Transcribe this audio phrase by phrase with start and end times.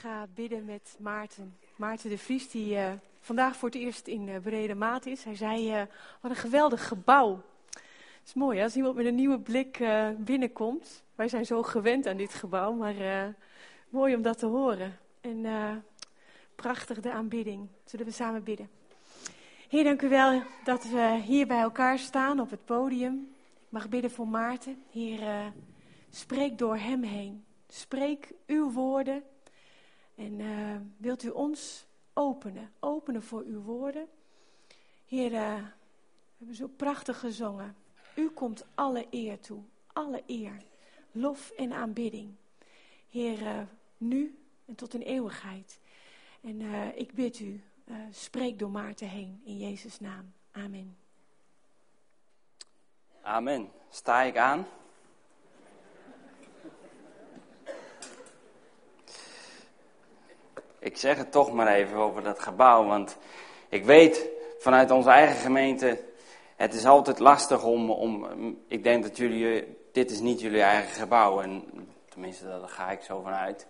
[0.00, 1.56] ga bidden met Maarten.
[1.76, 5.24] Maarten de Vries, die uh, vandaag voor het eerst in uh, Brede Maat is.
[5.24, 5.82] Hij zei, uh,
[6.20, 7.42] wat een geweldig gebouw.
[7.70, 7.82] Het
[8.24, 8.64] is mooi hè?
[8.64, 9.84] als iemand met een nieuwe blik
[10.18, 11.02] binnenkomt.
[11.14, 12.94] Wij zijn zo gewend aan dit gebouw, maar
[13.88, 14.98] mooi om dat te horen.
[15.20, 15.46] En
[16.54, 17.68] prachtig de aanbidding.
[17.84, 18.70] Zullen we samen bidden?
[19.68, 23.34] Heer, dank u wel dat we hier bij elkaar staan op het podium.
[23.54, 24.82] Ik mag bidden voor Maarten.
[24.90, 25.52] Heer,
[26.10, 27.44] spreek door hem heen.
[27.68, 29.22] Spreek uw woorden.
[30.20, 34.08] En uh, wilt u ons openen, openen voor uw woorden.
[35.06, 37.76] Heer, uh, we hebben zo prachtig gezongen.
[38.14, 39.62] U komt alle eer toe,
[39.92, 40.62] alle eer,
[41.12, 42.34] lof en aanbidding.
[43.10, 43.60] Heer, uh,
[43.98, 45.80] nu en tot in eeuwigheid.
[46.40, 46.60] En
[46.94, 47.62] ik bid u,
[48.10, 50.32] spreek door Maarten heen, in Jezus' naam.
[50.52, 50.96] Amen.
[53.22, 53.70] Amen.
[53.90, 54.66] Sta ik aan?
[60.80, 63.16] Ik zeg het toch maar even over dat gebouw, want
[63.68, 64.28] ik weet
[64.58, 66.00] vanuit onze eigen gemeente,
[66.56, 68.26] het is altijd lastig om, om
[68.68, 71.64] ik denk dat jullie, dit is niet jullie eigen gebouw, en
[72.08, 73.66] tenminste daar ga ik zo vanuit.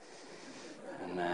[1.02, 1.24] En, uh,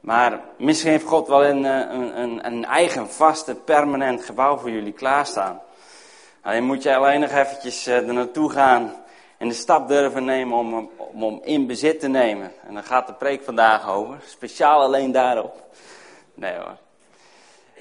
[0.00, 4.70] maar misschien heeft God wel een, eh, een, een, een eigen, vaste, permanent gebouw voor
[4.70, 5.60] jullie klaarstaan.
[6.42, 8.92] Alleen moet je alleen nog eventjes uh, er naartoe gaan
[9.38, 12.52] en de stap durven nemen om, om in bezit te nemen.
[12.66, 15.66] En dan gaat de preek vandaag over, speciaal alleen daarop.
[16.34, 16.76] Nee hoor.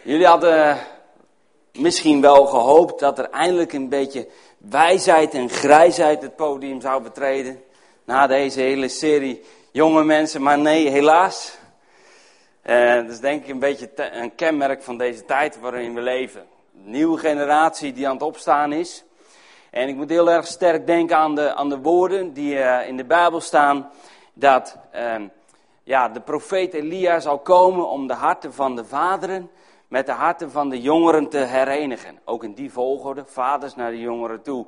[0.03, 0.77] Jullie hadden
[1.73, 4.27] misschien wel gehoopt dat er eindelijk een beetje
[4.57, 7.63] wijsheid en grijsheid het podium zou betreden.
[8.03, 11.57] Na deze hele serie jonge mensen, maar nee, helaas.
[12.65, 16.41] Uh, dat is denk ik een beetje een kenmerk van deze tijd waarin we leven.
[16.75, 19.03] Een nieuwe generatie die aan het opstaan is.
[19.71, 22.97] En ik moet heel erg sterk denken aan de, aan de woorden die uh, in
[22.97, 23.89] de Bijbel staan.
[24.33, 25.15] Dat uh,
[25.83, 29.49] ja, de profeet Elia zal komen om de harten van de vaderen
[29.87, 32.19] met de harten van de jongeren te herenigen.
[32.25, 34.65] Ook in die volgorde, vaders naar de jongeren toe.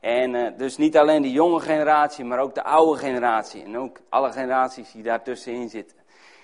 [0.00, 3.62] En uh, dus niet alleen de jonge generatie, maar ook de oude generatie.
[3.62, 5.96] En ook alle generaties die daartussenin zitten.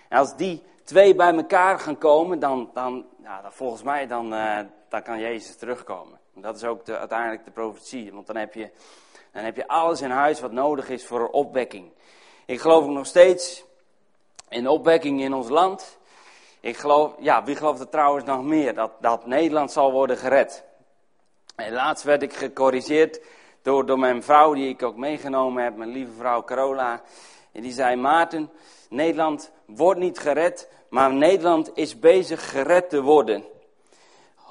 [0.09, 4.35] En als die twee bij elkaar gaan komen, dan, dan, ja, dan volgens mij dan,
[4.35, 4.59] uh,
[4.89, 6.22] dan kan Jezus terugkomen.
[6.35, 8.13] Dat is ook de, uiteindelijk de profetie.
[8.13, 8.71] Want dan heb, je,
[9.33, 11.91] dan heb je alles in huis wat nodig is voor opwekking.
[12.47, 13.65] Ik geloof nog steeds
[14.49, 15.99] in opwekking in ons land.
[16.61, 18.75] Ik geloof, ja, wie gelooft er trouwens nog meer?
[18.75, 20.65] Dat, dat Nederland zal worden gered.
[21.57, 23.21] En laatst werd ik gecorrigeerd
[23.63, 27.03] door, door mijn vrouw, die ik ook meegenomen heb, mijn lieve vrouw Carola.
[27.53, 28.51] En die zei, Maarten,
[28.89, 33.45] Nederland wordt niet gered, maar Nederland is bezig gered te worden.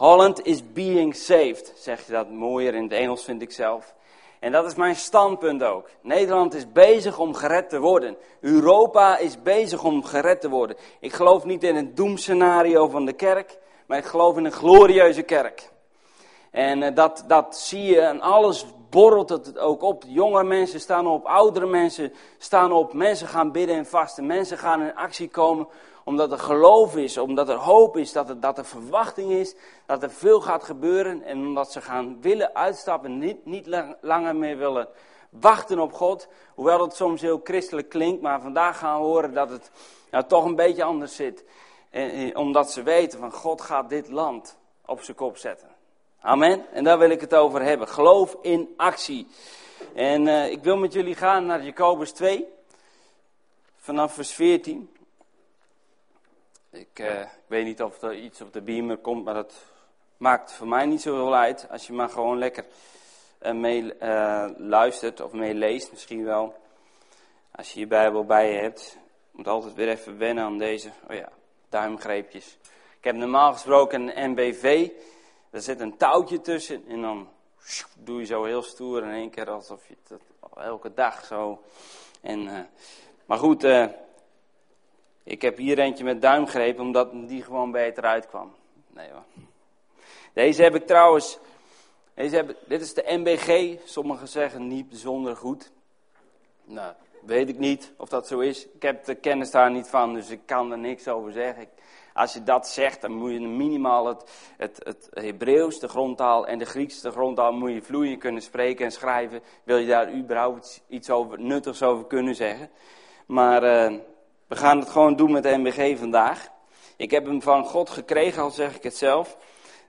[0.01, 3.95] Holland is being saved, zeg je dat mooier in het Engels, vind ik zelf.
[4.39, 5.89] En dat is mijn standpunt ook.
[6.01, 8.17] Nederland is bezig om gered te worden.
[8.39, 10.77] Europa is bezig om gered te worden.
[10.99, 15.21] Ik geloof niet in een doemscenario van de kerk, maar ik geloof in een glorieuze
[15.21, 15.69] kerk.
[16.51, 20.03] En uh, dat, dat zie je en alles borrelt het ook op.
[20.07, 22.93] Jonge mensen staan op, oudere mensen staan op.
[22.93, 24.25] Mensen gaan bidden en vasten.
[24.25, 25.67] Mensen gaan in actie komen
[26.03, 30.03] omdat er geloof is, omdat er hoop is, dat er, dat er verwachting is, dat
[30.03, 31.23] er veel gaat gebeuren.
[31.23, 33.67] En omdat ze gaan willen uitstappen, niet, niet
[34.01, 34.87] langer meer willen
[35.29, 36.27] wachten op God.
[36.55, 39.71] Hoewel het soms heel christelijk klinkt, maar vandaag gaan we horen dat het
[40.11, 41.43] nou, toch een beetje anders zit.
[41.89, 45.69] En, omdat ze weten van God gaat dit land op zijn kop zetten.
[46.19, 46.65] Amen.
[46.71, 47.87] En daar wil ik het over hebben.
[47.87, 49.27] Geloof in actie.
[49.93, 52.47] En uh, ik wil met jullie gaan naar Jacobus 2,
[53.77, 54.89] vanaf vers 14.
[56.71, 59.65] Ik, ik, weet niet of er iets op de beamer komt, maar dat
[60.17, 61.67] maakt voor mij niet zoveel uit.
[61.69, 62.65] Als je maar gewoon lekker
[63.41, 63.93] uh, mee
[64.57, 66.55] luistert of meeleest, misschien wel.
[67.51, 68.97] Als je je Bijbel bij je hebt.
[69.31, 71.29] Moet altijd weer even wennen aan deze, oh ja,
[71.69, 72.57] duimgreepjes.
[72.97, 74.89] Ik heb normaal gesproken een NBV.
[75.49, 77.29] Daar zit een touwtje tussen en dan
[77.97, 80.19] doe je zo heel stoer in één keer alsof je het
[80.55, 81.61] elke dag zo.
[82.21, 82.69] En,
[83.25, 83.63] maar goed,
[85.23, 88.53] ik heb hier eentje met duimgreep, omdat die gewoon beter uitkwam.
[88.93, 89.23] Nee hoor.
[90.33, 91.39] Deze heb ik trouwens,
[92.13, 93.77] deze heb, dit is de MBG.
[93.85, 95.71] Sommigen zeggen niet bijzonder goed.
[96.63, 96.93] Nou,
[97.25, 98.67] weet ik niet of dat zo is.
[98.73, 101.67] Ik heb de kennis daar niet van, dus ik kan er niks over zeggen.
[102.13, 104.23] Als je dat zegt, dan moet je minimaal het,
[104.57, 108.85] het, het Hebreeuws, de grondtaal en de Grieks, de grondtaal, moet je vloeiend kunnen spreken
[108.85, 109.41] en schrijven.
[109.63, 112.69] Wil je daar überhaupt iets over, nuttigs over kunnen zeggen.
[113.25, 113.99] Maar uh,
[114.51, 116.47] we gaan het gewoon doen met de MBG vandaag.
[116.95, 119.37] Ik heb hem van God gekregen, al zeg ik het zelf.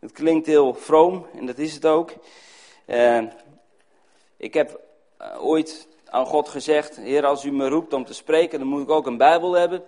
[0.00, 2.12] Het klinkt heel vroom en dat is het ook.
[2.87, 3.23] Uh,
[4.37, 4.81] ik heb
[5.20, 8.82] uh, ooit aan God gezegd: Heer, als u me roept om te spreken, dan moet
[8.82, 9.85] ik ook een Bijbel hebben.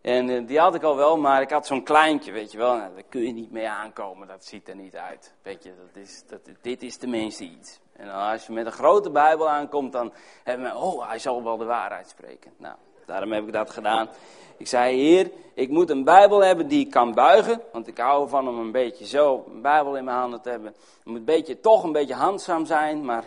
[0.00, 2.76] En eh, die had ik al wel, maar ik had zo'n kleintje, weet je wel.
[2.76, 5.34] Nou, daar kun je niet mee aankomen, dat ziet er niet uit.
[5.42, 7.80] Weet je, dat is, dat, dit is tenminste iets.
[7.92, 10.12] En als je met een grote Bijbel aankomt, dan
[10.44, 12.52] hebben we, oh, hij zal wel de waarheid spreken.
[12.56, 12.76] Nou,
[13.06, 14.08] daarom heb ik dat gedaan.
[14.56, 17.62] Ik zei, heer, ik moet een Bijbel hebben die ik kan buigen.
[17.72, 20.68] Want ik hou ervan om een beetje zo een Bijbel in mijn handen te hebben.
[20.68, 23.24] Het moet een beetje, toch een beetje handzaam zijn, maar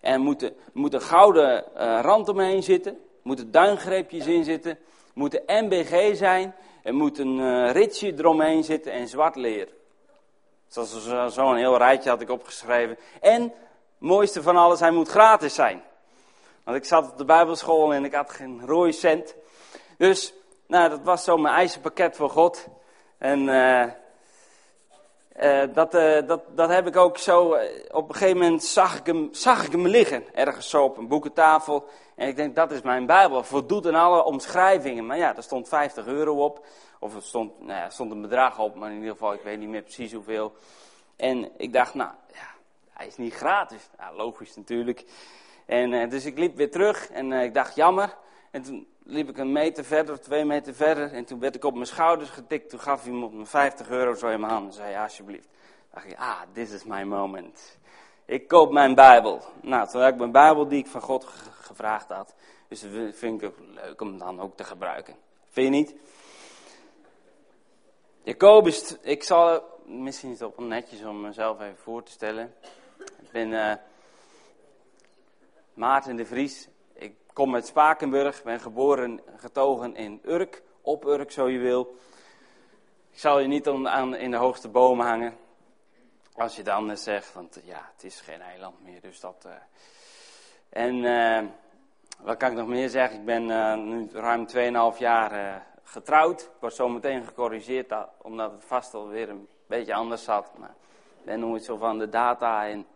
[0.00, 2.98] er moet, moet een gouden uh, rand omheen zitten.
[3.22, 4.78] Moeten duingreepjes in zitten
[5.18, 9.68] moet een MBG zijn, er moet een uh, ritje eromheen zitten en zwart leer.
[10.68, 12.98] Zo'n zo heel rijtje had ik opgeschreven.
[13.20, 13.52] En,
[13.98, 15.82] mooiste van alles, hij moet gratis zijn.
[16.68, 19.34] Want ik zat op de bijbelschool en ik had geen rode cent.
[19.96, 20.34] Dus,
[20.66, 22.66] nou, dat was zo mijn eisenpakket voor God.
[23.18, 23.84] En uh,
[25.42, 27.56] uh, dat, uh, dat, dat heb ik ook zo,
[27.90, 30.34] op een gegeven moment zag ik, hem, zag ik hem liggen.
[30.34, 31.88] Ergens zo op een boekentafel.
[32.14, 33.42] En ik denk, dat is mijn Bijbel.
[33.44, 35.06] Voldoet aan alle omschrijvingen.
[35.06, 36.66] Maar ja, er stond 50 euro op.
[36.98, 39.58] Of er stond, nou ja, stond een bedrag op, maar in ieder geval, ik weet
[39.58, 40.52] niet meer precies hoeveel.
[41.16, 42.48] En ik dacht, nou, ja,
[42.92, 43.88] hij is niet gratis.
[44.16, 45.04] Logisch natuurlijk.
[45.68, 48.16] En uh, dus ik liep weer terug en uh, ik dacht, jammer.
[48.50, 51.12] En toen liep ik een meter verder, twee meter verder.
[51.12, 52.70] En toen werd ik op mijn schouders getikt.
[52.70, 54.66] Toen gaf hij me op mijn 50 euro zo in mijn hand.
[54.66, 55.48] En zei, ja, alsjeblieft.
[55.48, 57.78] Toen dacht ik, ah, this is my moment.
[58.24, 59.42] Ik koop mijn Bijbel.
[59.60, 61.24] Nou, toen had ik mijn Bijbel die ik van God
[61.60, 62.34] gevraagd had.
[62.68, 65.14] Dus dat vind ik leuk om dan ook te gebruiken.
[65.50, 65.94] Vind je niet?
[68.22, 72.54] Jacobus, ik zal, misschien is het ook netjes om mezelf even voor te stellen.
[72.98, 73.72] Ik ben uh,
[75.78, 76.68] Maarten de Vries.
[76.92, 81.96] Ik kom uit Spakenburg, ben geboren getogen in Urk, op Urk zo je wil.
[83.10, 85.36] Ik zal je niet aan, in de hoogste bomen hangen.
[86.34, 89.44] Als je dan zegt, want ja, het is geen eiland meer, dus dat...
[89.46, 89.52] Uh,
[90.68, 91.52] en
[92.20, 93.18] wat kan ik nog meer zeggen?
[93.18, 93.44] Ik ben
[93.88, 94.46] nu ruim
[94.94, 96.40] 2,5 jaar getrouwd.
[96.40, 100.50] Ik word zo meteen gecorrigeerd, omdat het vast alweer een beetje anders zat.
[100.56, 100.74] Maar
[101.18, 102.86] ik ben nooit zo van de data en...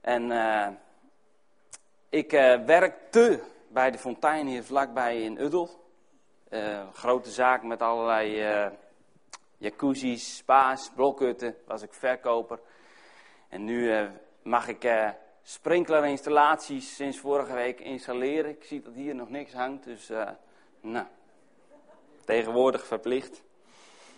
[0.00, 0.30] En
[2.08, 2.30] ik
[2.66, 5.70] werkte bij de fontein hier vlakbij in Uddel.
[6.92, 8.70] grote zaak met allerlei
[9.58, 12.60] jacuzzi's, spa's, blokhutten, was ik verkoper.
[13.48, 14.08] En nu uh,
[14.42, 15.10] mag ik uh,
[15.42, 18.50] sprinklerinstallaties sinds vorige week installeren.
[18.50, 20.30] Ik zie dat hier nog niks hangt, dus uh,
[20.80, 21.06] nou,
[22.24, 23.42] tegenwoordig verplicht.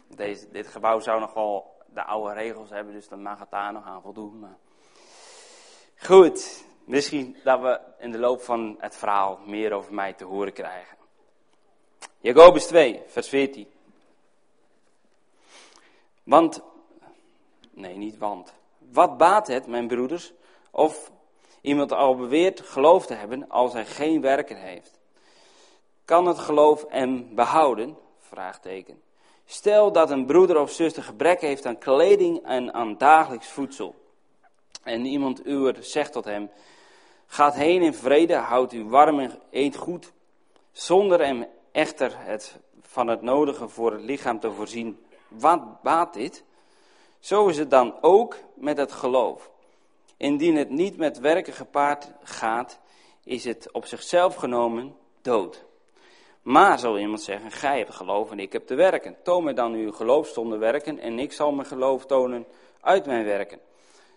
[0.06, 3.72] Deze, dit gebouw zou nog wel de oude regels hebben, dus dan mag het daar
[3.72, 4.38] nog aan voldoen.
[4.38, 4.56] Maar...
[5.96, 10.52] Goed, misschien dat we in de loop van het verhaal meer over mij te horen
[10.52, 10.96] krijgen.
[12.20, 13.66] Jacobus 2, vers 14.
[16.22, 16.60] Want,
[17.70, 18.52] nee, niet want.
[18.78, 20.32] Wat baat het, mijn broeders,
[20.70, 21.10] of
[21.60, 24.98] iemand al beweert geloof te hebben als hij geen werken heeft?
[26.04, 27.96] Kan het geloof hem behouden?
[28.18, 29.02] Vraagteken.
[29.44, 33.94] Stel dat een broeder of zuster gebrek heeft aan kleding en aan dagelijks voedsel.
[34.82, 36.50] En iemand uwer zegt tot hem,
[37.30, 40.12] gaat heen in vrede, houd u warm en eet goed,
[40.72, 44.98] zonder hem echter het, van het nodige voor het lichaam te voorzien
[45.28, 46.44] wat baat dit?
[47.18, 49.50] Zo is het dan ook met het geloof.
[50.16, 52.80] Indien het niet met werken gepaard gaat,
[53.24, 55.64] is het op zichzelf genomen dood.
[56.42, 59.16] Maar, zal iemand zeggen, gij hebt geloof en ik heb te werken.
[59.22, 62.46] Toon mij dan uw geloof zonder werken en ik zal mijn geloof tonen
[62.80, 63.60] uit mijn werken.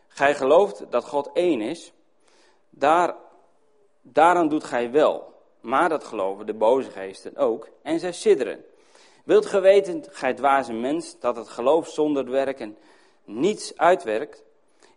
[0.08, 1.94] Gij gelooft dat God één is,
[2.72, 3.16] daar,
[4.02, 5.30] daaraan doet gij wel.
[5.62, 8.66] Maar dat geloven de boze geesten ook en zij sidderen.
[9.24, 12.78] Wilt ge weten, gij dwaze mens, dat het geloof zonder werken
[13.24, 14.44] niets uitwerkt?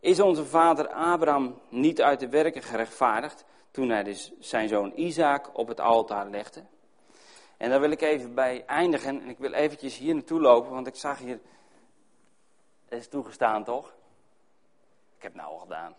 [0.01, 5.51] Is onze vader Abraham niet uit de werken gerechtvaardigd toen hij dus zijn zoon Isaac
[5.53, 6.65] op het altaar legde?
[7.57, 10.87] En daar wil ik even bij eindigen en ik wil eventjes hier naartoe lopen, want
[10.87, 11.41] ik zag hier,
[12.89, 13.87] is toegestaan toch?
[15.17, 15.95] Ik heb het nou al gedaan.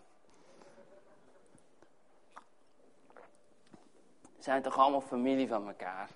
[4.46, 6.10] Zijn toch allemaal familie van elkaar?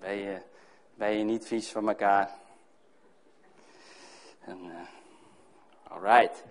[0.00, 0.38] ben je
[0.94, 2.30] ben je niet vies van elkaar.
[4.40, 6.44] En, uh, alright.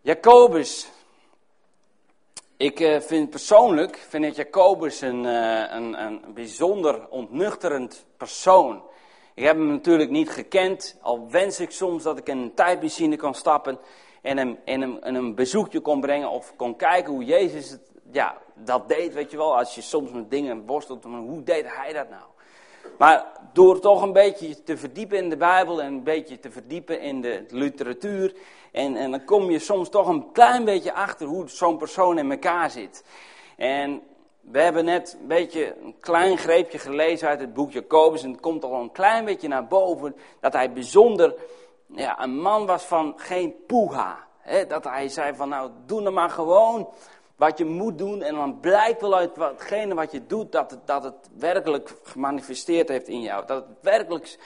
[0.00, 0.90] Jacobus.
[2.56, 8.82] Ik uh, vind persoonlijk, vind ik Jacobus een, uh, een, een bijzonder ontnuchterend persoon.
[9.34, 13.16] Ik heb hem natuurlijk niet gekend, al wens ik soms dat ik in een tijdmachine
[13.16, 13.78] kon stappen
[14.22, 17.93] en hem, en hem, en een bezoekje kon brengen of kon kijken hoe Jezus het,
[18.10, 19.56] ja, dat deed, weet je wel.
[19.56, 22.22] Als je soms met dingen worstelt, hoe deed hij dat nou?
[22.98, 27.00] Maar door toch een beetje te verdiepen in de Bijbel en een beetje te verdiepen
[27.00, 28.34] in de literatuur.
[28.72, 32.30] En, en dan kom je soms toch een klein beetje achter hoe zo'n persoon in
[32.30, 33.04] elkaar zit.
[33.56, 34.02] En
[34.40, 38.22] we hebben net een beetje een klein greepje gelezen uit het boek Jacobus.
[38.22, 41.34] En het komt al een klein beetje naar boven dat hij bijzonder
[41.86, 44.26] ja, een man was van geen poeha.
[44.68, 46.88] dat hij zei van nou doe nou maar gewoon
[47.36, 48.22] wat je moet doen.
[48.22, 52.88] En dan blijkt wel uit watgene wat je doet dat het, dat het werkelijk gemanifesteerd
[52.88, 53.46] heeft in jou.
[53.46, 54.38] Dat het werkelijk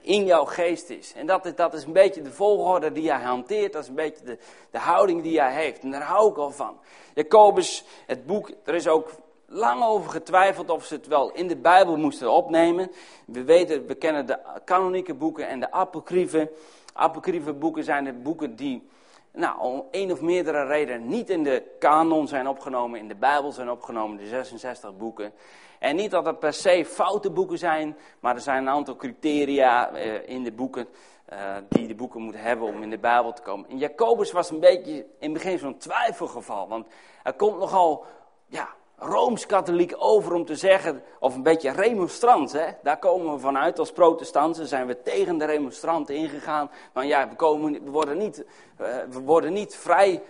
[0.00, 1.12] in jouw geest is.
[1.14, 3.72] En dat is, dat is een beetje de volgorde die hij hanteert.
[3.72, 4.38] Dat is een beetje de,
[4.70, 5.82] de houding die hij heeft.
[5.82, 6.78] En daar hou ik al van.
[7.14, 9.10] Jacobus, het boek, er is ook
[9.46, 12.90] lang over getwijfeld of ze het wel in de Bijbel moesten opnemen.
[13.26, 16.50] We weten, we kennen de kanonieke boeken en de apocryfe.
[16.92, 18.88] Apocryfe boeken zijn de boeken die
[19.34, 23.52] nou, om één of meerdere redenen niet in de kanon zijn opgenomen, in de Bijbel
[23.52, 25.32] zijn opgenomen, de 66 boeken.
[25.78, 29.90] En niet dat het per se foute boeken zijn, maar er zijn een aantal criteria
[29.90, 30.88] eh, in de boeken
[31.32, 33.70] uh, die de boeken moeten hebben om in de Bijbel te komen.
[33.70, 36.86] En Jacobus was een beetje in het begin zo'n twijfelgeval, want
[37.22, 38.04] hij komt nogal
[38.46, 42.66] ja, rooms-katholiek over om te zeggen, of een beetje remonstrant, hè?
[42.82, 46.70] daar komen we vanuit als protestanten, zijn we tegen de remonstranten ingegaan.
[46.92, 48.44] Maar ja, we, komen, we, worden niet,
[48.80, 50.22] uh, we worden niet vrij,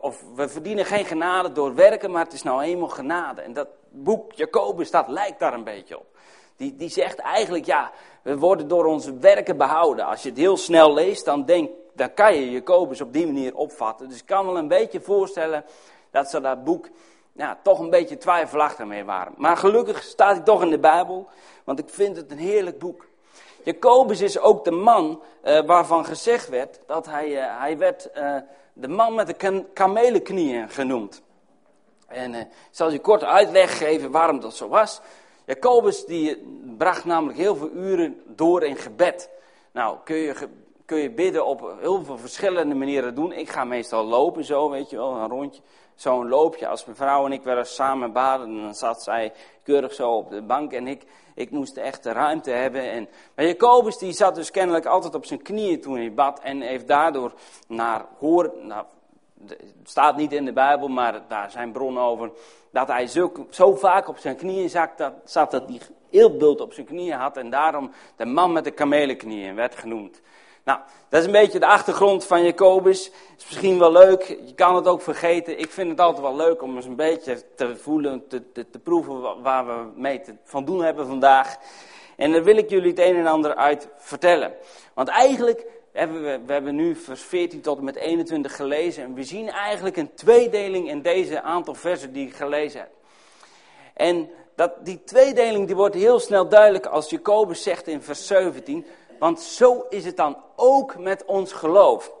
[0.00, 3.40] of we verdienen geen genade door werken, maar het is nou eenmaal genade.
[3.40, 6.06] En dat boek Jacobus, dat lijkt daar een beetje op.
[6.56, 7.90] Die, die zegt eigenlijk, ja,
[8.22, 10.04] we worden door onze werken behouden.
[10.04, 13.54] Als je het heel snel leest, dan, denk, dan kan je Jacobus op die manier
[13.54, 14.08] opvatten.
[14.08, 15.64] Dus ik kan wel een beetje voorstellen
[16.10, 16.88] dat ze dat boek
[17.32, 19.32] ja, toch een beetje twijfelachtig mee waren.
[19.36, 21.28] Maar gelukkig staat hij toch in de Bijbel,
[21.64, 23.06] want ik vind het een heerlijk boek.
[23.64, 28.36] Jacobus is ook de man uh, waarvan gezegd werd dat hij, uh, hij werd uh,
[28.72, 31.22] de man met de kamelenknieën genoemd.
[32.06, 35.00] En ik zal je kort uitleg geven waarom dat zo was.
[35.44, 36.42] Jacobus die
[36.78, 39.28] bracht namelijk heel veel uren door in gebed.
[39.72, 40.48] Nou, kun je,
[40.84, 43.32] kun je bidden op heel veel verschillende manieren doen.
[43.32, 45.62] Ik ga meestal lopen zo, weet je wel, een rondje
[45.94, 46.68] zo'n loopje.
[46.68, 50.30] Als mijn vrouw en ik wel eens samen baden, dan zat zij keurig zo op
[50.30, 51.02] de bank en ik,
[51.34, 52.90] ik moest echt de ruimte hebben.
[52.90, 56.60] En, maar Jacobus die zat dus kennelijk altijd op zijn knieën toen hij bad en
[56.60, 57.32] heeft daardoor
[57.68, 58.84] naar hoor, nou,
[59.84, 62.30] staat niet in de Bijbel, maar daar zijn bronnen over,
[62.70, 66.60] dat hij zo, zo vaak op zijn knieën zat dat, zat dat hij heel bult
[66.60, 70.20] op zijn knieën had en daarom de man met de kamelenknieën werd genoemd.
[70.64, 70.78] Nou,
[71.08, 73.10] dat is een beetje de achtergrond van Jacobus.
[73.38, 75.58] Is misschien wel leuk, je kan het ook vergeten.
[75.58, 79.42] Ik vind het altijd wel leuk om eens een beetje te voelen, te, te, proeven
[79.42, 81.56] waar we mee te, van doen hebben vandaag.
[82.16, 84.52] En daar wil ik jullie het een en ander uit vertellen.
[84.94, 89.04] Want eigenlijk hebben we, we hebben nu vers 14 tot en met 21 gelezen.
[89.04, 92.90] En we zien eigenlijk een tweedeling in deze aantal versen die ik gelezen heb.
[93.94, 98.86] En dat, die tweedeling die wordt heel snel duidelijk als Jacobus zegt in vers 17.
[99.22, 102.12] Want zo is het dan ook met ons geloof.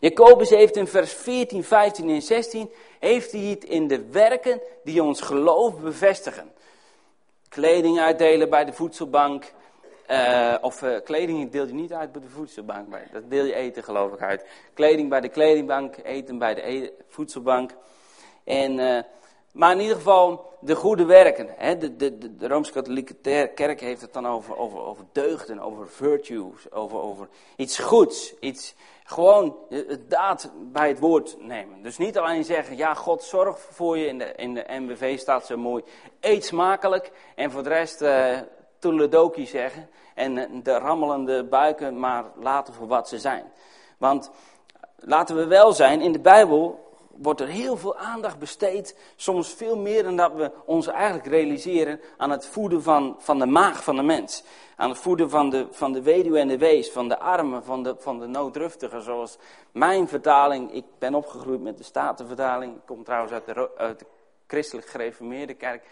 [0.00, 5.02] Jacobus heeft in vers 14, 15 en 16, heeft hij het in de werken die
[5.02, 6.52] ons geloof bevestigen.
[7.48, 9.52] Kleding uitdelen bij de voedselbank.
[10.08, 12.86] Uh, of uh, kleding deel je niet uit bij de voedselbank.
[13.12, 14.46] Dat deel je eten geloof ik uit.
[14.74, 17.70] Kleding bij de kledingbank, eten bij de e voedselbank.
[18.44, 18.78] En...
[18.78, 18.98] Uh,
[19.52, 21.48] maar in ieder geval de goede werken.
[21.56, 21.78] Hè?
[21.78, 23.14] De, de, de Rooms-Katholieke
[23.54, 28.34] Kerk heeft het dan over, over, over deugden, over virtues, over, over iets goeds.
[28.40, 31.82] Iets, gewoon het daad bij het woord nemen.
[31.82, 34.06] Dus niet alleen zeggen, ja, God zorgt voor je.
[34.06, 34.24] In de,
[34.64, 35.84] in de staat zo mooi,
[36.20, 37.12] eet smakelijk.
[37.34, 38.38] En voor de rest uh,
[39.34, 39.88] zeggen.
[40.14, 43.44] En eh, de rammelende buiken maar laten voor wat ze zijn.
[43.98, 44.30] Want
[44.96, 46.89] laten we wel zijn, in de Bijbel
[47.22, 52.00] wordt er heel veel aandacht besteed, soms veel meer dan dat we ons eigenlijk realiseren,
[52.16, 54.42] aan het voeden van, van de maag van de mens.
[54.76, 57.82] Aan het voeden van de, van de weduwe en de wees, van de armen, van
[57.82, 59.38] de, van de nooddruftigen, zoals
[59.72, 64.06] mijn vertaling, ik ben opgegroeid met de Statenvertaling, ik kom trouwens uit de, uit de
[64.46, 65.84] christelijk gereformeerde kerk.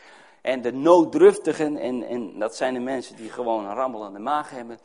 [0.43, 4.79] En de nooddruftigen, en, en dat zijn de mensen die gewoon een rammelende maag hebben.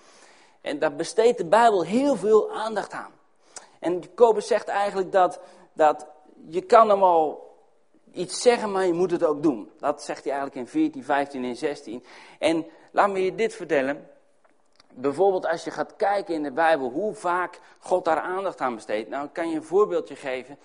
[0.62, 3.12] En daar besteedt de Bijbel heel veel aandacht aan.
[3.80, 5.40] En Jacobus zegt eigenlijk dat,
[5.74, 6.08] dat
[6.48, 7.52] je kan hem al
[8.12, 9.72] iets zeggen, maar je moet het ook doen.
[9.80, 12.04] Dat zegt hij eigenlijk in 14, 15 en 16.
[12.40, 14.10] En laat me je dit vertellen.
[14.94, 19.10] Bijvoorbeeld als je gaat kijken in de Bijbel hoe vaak God daar aandacht aan besteedt.
[19.10, 20.58] Nou, kan je een voorbeeldje geven.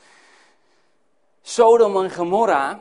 [1.42, 2.80] Sodom en Gomorra.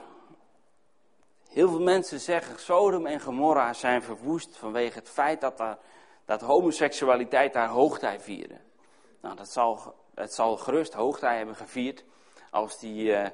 [1.49, 5.77] Heel veel mensen zeggen Sodom en Gomorra zijn verwoest vanwege het feit dat, daar,
[6.25, 8.57] dat homoseksualiteit daar hoogtij vierde.
[9.21, 12.03] Nou, dat zal, het zal gerust hoogtij hebben gevierd
[12.57, 13.25] als die uh,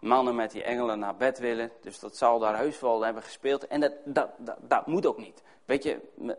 [0.00, 1.70] mannen met die engelen naar bed willen.
[1.80, 3.66] Dus dat zal daar heus wel hebben gespeeld.
[3.66, 4.28] En dat, dat,
[4.60, 5.42] dat, moet ook niet.
[5.64, 6.32] Weet je, uh,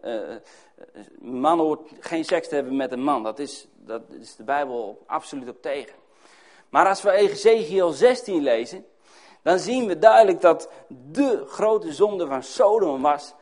[1.21, 3.23] een man hoort geen seks te hebben met een man.
[3.23, 5.95] Dat is, dat is de Bijbel absoluut op tegen.
[6.69, 8.85] Maar als we Ezekiel 16 lezen,
[9.41, 13.33] dan zien we duidelijk dat de grote zonde van Sodom was,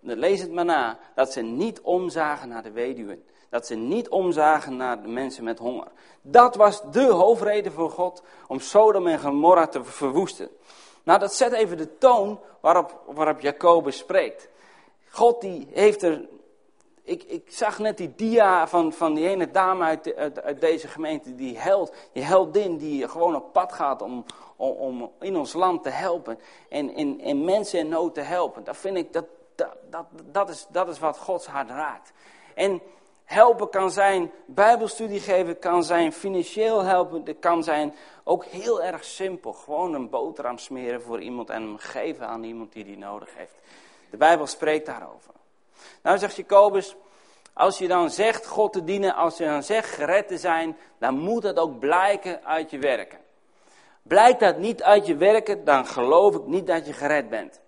[0.00, 3.24] lees het maar na, dat ze niet omzagen naar de weduwen.
[3.48, 5.88] Dat ze niet omzagen naar de mensen met honger.
[6.22, 10.48] Dat was de hoofdreden voor God om Sodom en Gomorra te verwoesten.
[11.06, 14.48] Nou, dat zet even de toon waarop, waarop Jacobus spreekt.
[15.10, 16.28] God die heeft er.
[17.02, 21.58] Ik, ik zag net die dia van, van die ene dame uit, deze gemeente, die
[21.58, 24.24] held, die heldin die gewoon op pad gaat om,
[24.56, 26.38] om, in ons land te helpen.
[26.68, 28.64] En mensen in nood te helpen.
[28.64, 29.24] Dat vind ik, dat,
[29.54, 32.12] dat, dat, dat, is, dat is wat Gods hart raakt.
[32.54, 32.82] En
[33.26, 37.94] helpen kan zijn, bijbelstudie geven kan zijn, financieel helpen kan zijn.
[38.24, 42.72] Ook heel erg simpel, gewoon een boterham smeren voor iemand en hem geven aan iemand
[42.72, 43.54] die die nodig heeft.
[44.10, 45.34] De Bijbel spreekt daarover.
[46.02, 46.96] Nou zegt Jacobus,
[47.52, 51.18] als je dan zegt God te dienen, als je dan zegt gered te zijn, dan
[51.18, 53.18] moet dat ook blijken uit je werken.
[54.02, 57.60] Blijkt dat niet uit je werken, dan geloof ik niet dat je gered bent.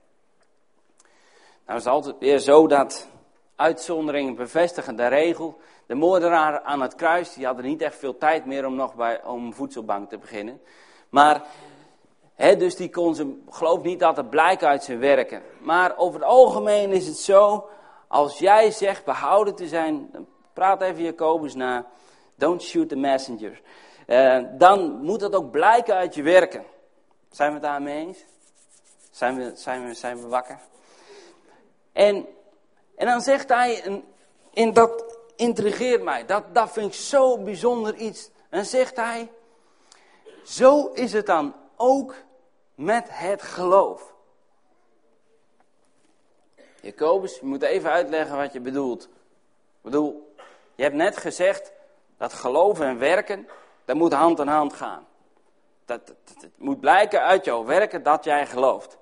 [1.66, 3.08] Nou is altijd weer zo dat
[3.58, 5.58] uitzonderingen bevestigen de regel.
[5.86, 9.24] De moordenaar aan het kruis, die hadden niet echt veel tijd meer om nog bij,
[9.24, 10.60] om voedselbank te beginnen.
[11.08, 11.42] Maar,
[12.36, 15.42] dus die kon ze, geloof niet het blijkt uit zijn werken.
[15.60, 17.68] Maar over het algemeen is het zo,
[18.08, 20.10] als jij zegt behouden te zijn,
[20.52, 21.86] praat even Jacobus na,
[22.34, 23.60] don't shoot the messenger.
[24.06, 26.64] Uh, dan moet dat ook blijken uit je werken.
[27.30, 28.24] Zijn we het daarmee eens?
[29.10, 30.58] Zijn we, zijn we, zijn we wakker?
[31.92, 32.26] En
[32.98, 34.02] en dan zegt hij,
[34.54, 38.30] en, dat intrigeert mij, dat, dat vind ik zo bijzonder iets.
[38.48, 39.30] En zegt hij,
[40.44, 42.14] zo is het dan ook
[42.74, 44.14] met het geloof.
[46.80, 49.08] Jacobus, je moet even uitleggen wat je bedoelt.
[49.80, 50.34] Bedoel,
[50.74, 51.72] je hebt net gezegd
[52.16, 53.48] dat geloven en werken,
[53.84, 55.06] dat moet hand in hand gaan.
[55.84, 56.00] Dat,
[56.34, 58.96] het moet blijken uit jouw werken dat jij gelooft.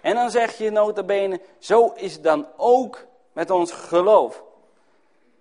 [0.00, 4.42] En dan zeg je nota bene, zo is het dan ook met ons geloof.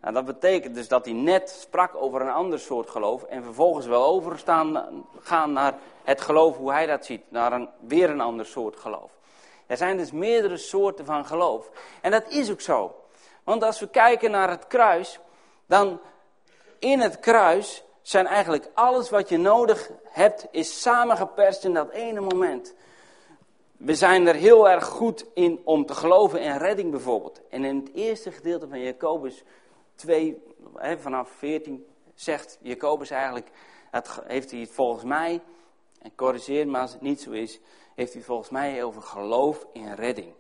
[0.02, 3.86] Nou, dat betekent dus dat hij net sprak over een ander soort geloof en vervolgens
[3.86, 8.46] wel overstaan gaan naar het geloof hoe hij dat ziet, naar een, weer een ander
[8.46, 9.12] soort geloof.
[9.68, 11.70] Er zijn dus meerdere soorten van geloof.
[12.02, 12.96] En dat is ook zo.
[13.44, 15.20] Want als we kijken naar het kruis,
[15.66, 16.00] dan
[16.80, 22.20] in het kruis zijn eigenlijk alles wat je nodig hebt, is samengeperst in dat ene
[22.20, 22.74] moment.
[23.80, 27.42] We zijn er heel erg goed in om te geloven in redding bijvoorbeeld.
[27.50, 29.44] En in het eerste gedeelte van Jacobus
[29.96, 30.44] 2,
[30.98, 33.50] vanaf 14, zegt Jacobus eigenlijk,
[33.92, 35.42] dat heeft hij het volgens mij,
[36.02, 37.60] en corrigeer me als het niet zo is,
[37.96, 40.34] heeft hij volgens mij over geloof in redding.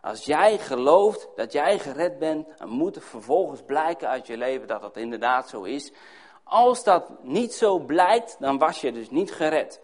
[0.00, 4.66] Als jij gelooft dat jij gered bent, dan moet het vervolgens blijken uit je leven
[4.66, 5.92] dat dat inderdaad zo is.
[6.44, 9.80] Als dat niet zo blijkt, dan was je dus niet gered.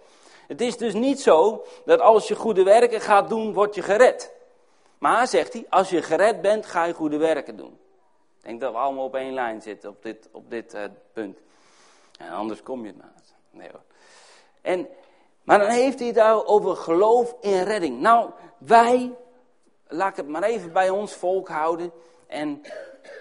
[0.52, 4.32] Het is dus niet zo dat als je goede werken gaat doen, word je gered.
[4.98, 7.78] Maar, zegt hij, als je gered bent, ga je goede werken doen.
[8.38, 11.38] Ik denk dat we allemaal op één lijn zitten op dit, op dit uh, punt.
[12.18, 13.34] En anders kom je het.
[13.50, 13.82] Nee hoor.
[14.60, 14.88] En,
[15.42, 18.00] maar dan heeft hij het daar over geloof in redding.
[18.00, 19.14] Nou, wij,
[19.88, 21.92] laat ik het maar even bij ons volk houden.
[22.26, 22.62] En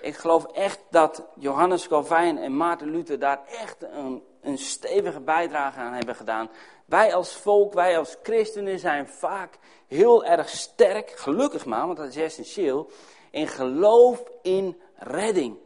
[0.02, 5.80] ik geloof echt dat Johannes Calvijn en Maarten Luther daar echt een, een stevige bijdrage
[5.80, 6.50] aan hebben gedaan.
[6.86, 12.08] Wij als volk, wij als christenen zijn vaak heel erg sterk, gelukkig maar, want dat
[12.08, 12.90] is essentieel,
[13.32, 15.58] in geloof in redding.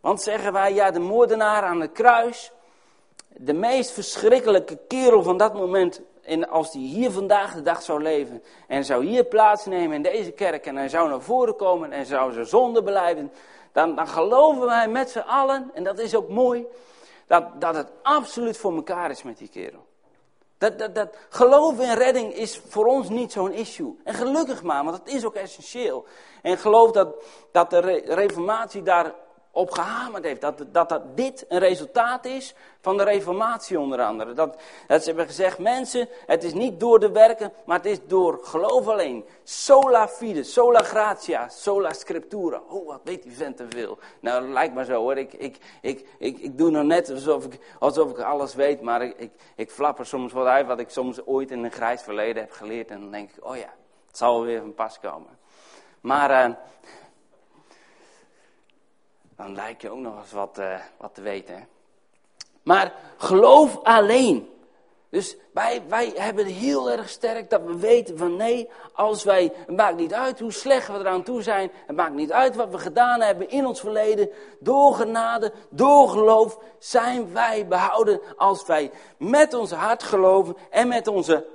[0.00, 2.52] Want zeggen wij, ja, de moordenaar aan het kruis,
[3.28, 8.02] de meest verschrikkelijke kerel van dat moment, en als die hier vandaag de dag zou
[8.02, 12.06] leven en zou hier plaatsnemen in deze kerk en hij zou naar voren komen en
[12.06, 13.32] zou zijn zonde beleiden,
[13.72, 16.66] dan, dan geloven wij met z'n allen, en dat is ook mooi,
[17.30, 19.86] dat, dat het absoluut voor elkaar is met die kerel.
[20.58, 23.96] Dat, dat, dat geloof in redding is voor ons niet zo'n issue.
[24.04, 26.04] En gelukkig maar, want dat is ook essentieel.
[26.42, 27.14] En geloof dat,
[27.52, 29.14] dat de reformatie daar
[29.52, 30.40] op gehamerd heeft.
[30.40, 34.32] Dat, dat, dat dit een resultaat is van de reformatie onder andere.
[34.32, 37.98] Dat, dat ze hebben gezegd, mensen, het is niet door de werken, maar het is
[38.06, 39.24] door geloof alleen.
[39.44, 42.60] Sola fide, sola gratia, sola scriptura.
[42.68, 43.98] Oh, wat weet die vent te veel.
[44.20, 45.16] Nou, lijkt maar zo hoor.
[45.16, 49.02] Ik, ik, ik, ik, ik doe nog net alsof ik, alsof ik alles weet, maar
[49.02, 52.42] ik, ik, ik flapper soms wat uit wat ik soms ooit in een grijs verleden
[52.42, 52.90] heb geleerd.
[52.90, 53.72] En dan denk ik, oh ja,
[54.06, 55.38] het zal weer van pas komen.
[56.00, 56.48] Maar...
[56.48, 56.54] Uh,
[59.42, 61.54] dan lijkt je ook nog eens wat, uh, wat te weten.
[61.54, 61.62] Hè?
[62.62, 64.48] Maar geloof alleen.
[65.08, 69.76] Dus wij, wij hebben heel erg sterk dat we weten van nee, als wij, het
[69.76, 72.78] maakt niet uit hoe slecht we eraan toe zijn, het maakt niet uit wat we
[72.78, 79.54] gedaan hebben in ons verleden, door genade, door geloof, zijn wij behouden als wij met
[79.54, 81.46] ons hart geloven en met onze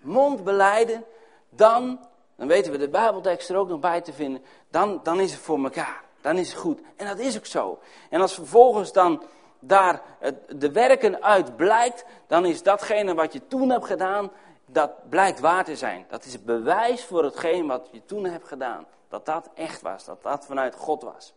[0.00, 1.04] mond beleiden,
[1.48, 2.00] dan,
[2.36, 5.40] dan weten we de Bijbeltekst er ook nog bij te vinden, dan, dan is het
[5.40, 6.08] voor elkaar.
[6.20, 6.80] Dan is het goed.
[6.96, 7.78] En dat is ook zo.
[8.10, 9.22] En als vervolgens dan
[9.58, 10.02] daar
[10.48, 14.30] de werken uit blijkt, dan is datgene wat je toen hebt gedaan,
[14.66, 16.06] dat blijkt waar te zijn.
[16.08, 18.86] Dat is het bewijs voor hetgeen wat je toen hebt gedaan.
[19.08, 21.34] Dat dat echt was, dat dat vanuit God was.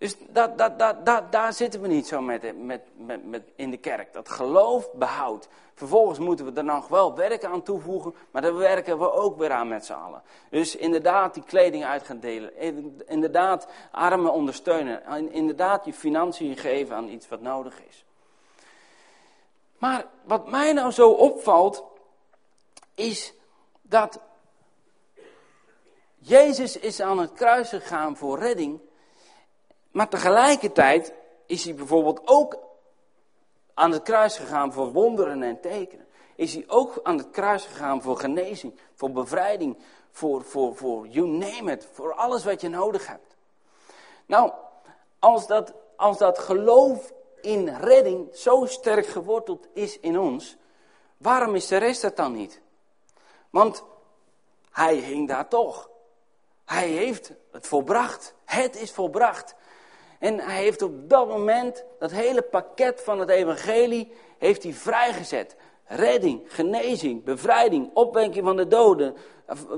[0.00, 2.82] Dus dat, dat, dat, daar zitten we niet zo met, met,
[3.24, 4.12] met, in de kerk.
[4.12, 5.48] Dat geloof behoudt.
[5.74, 9.50] Vervolgens moeten we er nog wel werken aan toevoegen, maar daar werken we ook weer
[9.50, 10.22] aan met z'n allen.
[10.50, 12.56] Dus inderdaad die kleding uit gaan delen.
[13.08, 15.32] Inderdaad armen ondersteunen.
[15.32, 18.04] Inderdaad je financiën geven aan iets wat nodig is.
[19.78, 21.84] Maar wat mij nou zo opvalt,
[22.94, 23.32] is
[23.82, 24.20] dat
[26.18, 28.80] Jezus is aan het kruis gegaan voor redding.
[29.90, 31.12] Maar tegelijkertijd
[31.46, 32.58] is hij bijvoorbeeld ook
[33.74, 36.06] aan het kruis gegaan voor wonderen en tekenen.
[36.34, 39.76] Is hij ook aan het kruis gegaan voor genezing, voor bevrijding,
[40.10, 43.36] voor, voor, voor you name it, voor alles wat je nodig hebt.
[44.26, 44.52] Nou,
[45.18, 50.56] als dat, als dat geloof in redding zo sterk geworteld is in ons,
[51.16, 52.60] waarom is de rest dat dan niet?
[53.50, 53.84] Want
[54.70, 55.90] hij hing daar toch.
[56.64, 58.34] Hij heeft het volbracht.
[58.44, 59.54] Het is volbracht.
[60.20, 65.56] En hij heeft op dat moment dat hele pakket van het evangelie heeft hij vrijgezet.
[65.84, 69.16] Redding, genezing, bevrijding, opwekking van de doden,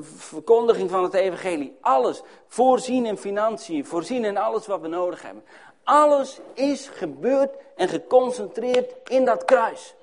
[0.02, 1.76] verkondiging van het evangelie.
[1.80, 2.22] Alles.
[2.46, 5.44] Voorzien in financiën, voorzien in alles wat we nodig hebben.
[5.84, 9.94] Alles is gebeurd en geconcentreerd in dat kruis.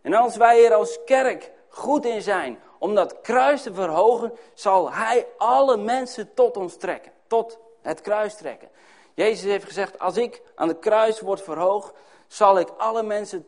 [0.00, 4.92] En als wij er als kerk goed in zijn om dat kruis te verhogen, zal
[4.92, 7.12] Hij alle mensen tot ons trekken.
[7.26, 8.68] Tot het kruis trekken.
[9.14, 11.94] Jezus heeft gezegd, als ik aan het kruis word verhoogd,
[12.26, 13.46] zal ik alle mensen,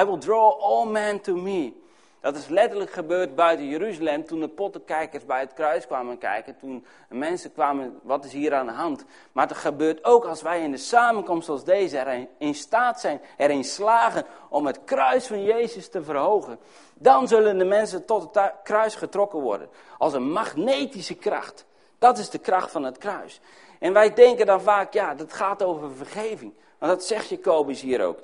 [0.00, 1.82] I will draw all men to me.
[2.24, 6.56] Dat is letterlijk gebeurd buiten Jeruzalem toen de pottenkijkers bij het kruis kwamen kijken.
[6.56, 9.04] Toen mensen kwamen, wat is hier aan de hand?
[9.32, 13.20] Maar het gebeurt ook als wij in de samenkomst als deze erin in staat zijn,
[13.36, 16.58] erin slagen om het kruis van Jezus te verhogen.
[16.94, 19.68] Dan zullen de mensen tot het kruis getrokken worden.
[19.98, 21.66] Als een magnetische kracht.
[21.98, 23.40] Dat is de kracht van het kruis.
[23.84, 26.54] En wij denken dan vaak, ja, dat gaat over vergeving.
[26.78, 28.18] Maar dat zegt Jacobus hier ook.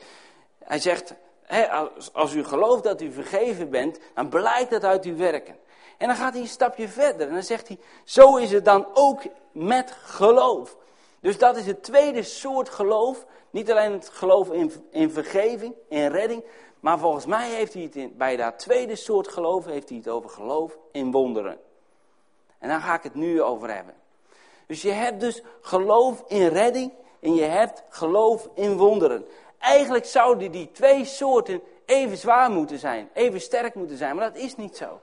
[0.58, 1.14] Hij zegt,
[1.70, 5.56] als, als u gelooft dat u vergeven bent, dan blijkt dat uit uw werken.
[5.98, 8.86] En dan gaat hij een stapje verder en dan zegt hij, zo is het dan
[8.94, 10.76] ook met geloof.
[11.20, 13.26] Dus dat is het tweede soort geloof.
[13.50, 16.44] Niet alleen het geloof in, in vergeving, in redding.
[16.80, 20.08] Maar volgens mij heeft hij het in, bij dat tweede soort geloof heeft hij het
[20.08, 21.58] over geloof in wonderen.
[22.58, 23.99] En daar ga ik het nu over hebben.
[24.70, 29.26] Dus je hebt dus geloof in redding en je hebt geloof in wonderen.
[29.58, 34.42] Eigenlijk zouden die twee soorten even zwaar moeten zijn, even sterk moeten zijn, maar dat
[34.42, 35.00] is niet zo.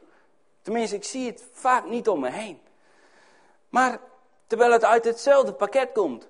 [0.62, 2.62] Tenminste, ik zie het vaak niet om me heen.
[3.70, 4.00] Maar
[4.48, 6.28] terwijl het uit hetzelfde pakket komt.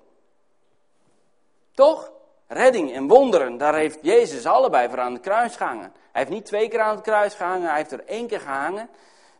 [1.74, 2.10] Toch?
[2.46, 5.92] Redding en wonderen, daar heeft Jezus allebei voor aan het kruis gehangen.
[6.12, 8.90] Hij heeft niet twee keer aan het kruis gehangen, hij heeft er één keer gehangen.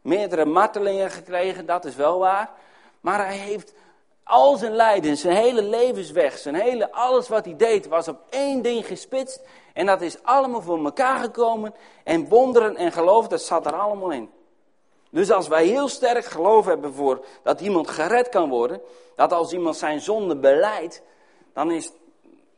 [0.01, 2.51] Meerdere martelingen gekregen, dat is wel waar.
[3.01, 3.73] Maar hij heeft
[4.29, 8.63] al zijn lijden, zijn hele levensweg, zijn hele, alles wat hij deed, was op één
[8.63, 9.43] ding gespitst.
[9.73, 11.75] En dat is allemaal voor elkaar gekomen.
[12.05, 14.31] En wonderen en geloof, dat zat er allemaal in.
[15.11, 18.81] Dus als wij heel sterk geloof hebben voor dat iemand gered kan worden,
[19.17, 21.03] dat als iemand zijn zonde beleidt,
[21.53, 21.93] dan is,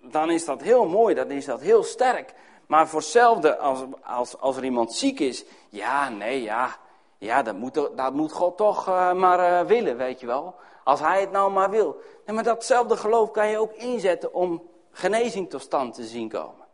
[0.03, 2.35] dan is dat heel mooi, dan is dat heel sterk.
[2.67, 6.77] Maar voor hetzelfde als, als, als er iemand ziek is, ja, nee, ja,
[7.19, 10.55] ja dat, moet, dat moet God toch uh, maar uh, willen, weet je wel.
[10.85, 12.01] Als hij het nou maar wil.
[12.27, 16.67] Nee, maar datzelfde geloof kan je ook inzetten om genezing tot stand te zien komen.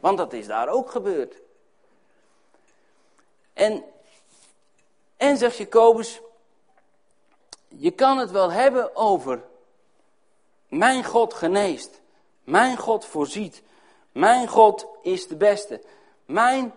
[0.00, 1.34] Want dat is daar ook gebeurd.
[3.52, 3.84] En,
[5.16, 6.20] en zegt Jacobus,
[7.68, 9.42] je kan het wel hebben over
[10.68, 12.00] mijn God geneest,
[12.44, 13.62] mijn God voorziet,
[14.12, 15.82] mijn God is de beste.
[16.24, 16.74] Mijn,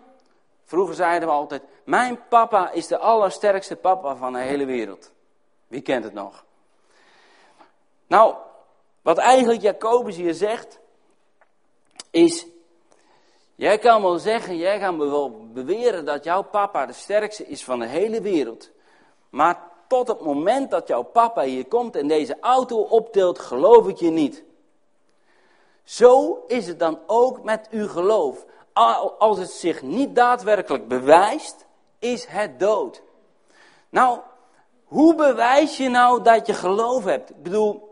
[0.64, 5.12] vroeger zeiden we altijd, mijn papa is de allersterkste papa van de hele wereld.
[5.68, 6.45] Wie kent het nog?
[8.06, 8.34] Nou,
[9.02, 10.78] wat eigenlijk Jacobus hier zegt,
[12.10, 12.46] is,
[13.54, 17.78] jij kan wel zeggen, jij kan wel beweren dat jouw papa de sterkste is van
[17.78, 18.70] de hele wereld.
[19.30, 23.96] Maar tot het moment dat jouw papa hier komt en deze auto optilt, geloof ik
[23.96, 24.44] je niet.
[25.84, 28.44] Zo is het dan ook met uw geloof.
[29.18, 31.66] Als het zich niet daadwerkelijk bewijst,
[31.98, 33.02] is het dood.
[33.88, 34.18] Nou,
[34.84, 37.30] hoe bewijs je nou dat je geloof hebt?
[37.30, 37.85] Ik bedoel,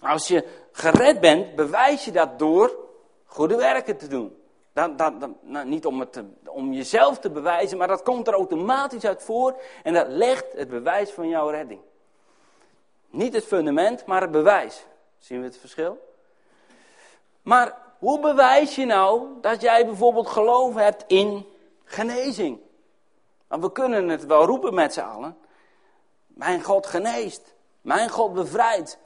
[0.00, 2.76] als je gered bent, bewijs je dat door
[3.24, 4.36] goede werken te doen.
[4.72, 9.04] Dat, dat, nou, niet om, het om jezelf te bewijzen, maar dat komt er automatisch
[9.04, 11.80] uit voor en dat legt het bewijs van jouw redding.
[13.10, 14.86] Niet het fundament, maar het bewijs.
[15.18, 16.08] Zien we het verschil?
[17.42, 21.46] Maar hoe bewijs je nou dat jij bijvoorbeeld geloof hebt in
[21.84, 22.58] genezing?
[23.46, 25.36] Want we kunnen het wel roepen met z'n allen.
[26.26, 27.54] Mijn God geneest.
[27.80, 28.98] Mijn God bevrijdt.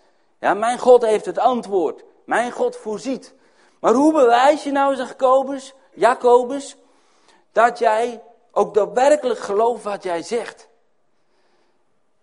[0.45, 2.05] Ja, mijn God heeft het antwoord.
[2.25, 3.35] Mijn God voorziet.
[3.81, 6.77] Maar hoe bewijs je nou, zegt Jacobus, Jacobus,
[7.53, 10.69] dat jij ook daadwerkelijk gelooft wat jij zegt?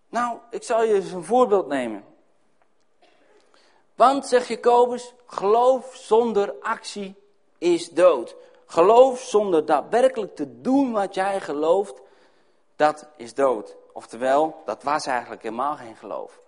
[0.10, 2.04] Nou, ik zal je eens een voorbeeld nemen.
[3.96, 7.16] Want, zegt Jacobus, geloof zonder actie
[7.58, 8.36] is dood.
[8.66, 12.02] Geloof zonder daadwerkelijk te doen wat jij gelooft,
[12.76, 13.76] dat is dood.
[13.94, 16.40] Oftewel, dat was eigenlijk helemaal geen geloof.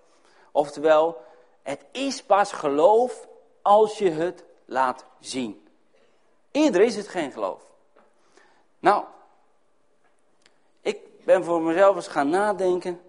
[0.52, 1.32] Oftewel,
[1.64, 3.28] het is pas geloof
[3.62, 5.68] als je het laat zien.
[6.52, 7.62] Eerder is het geen geloof.
[8.80, 9.04] Nou,
[10.82, 13.02] ik ben voor mezelf eens gaan nadenken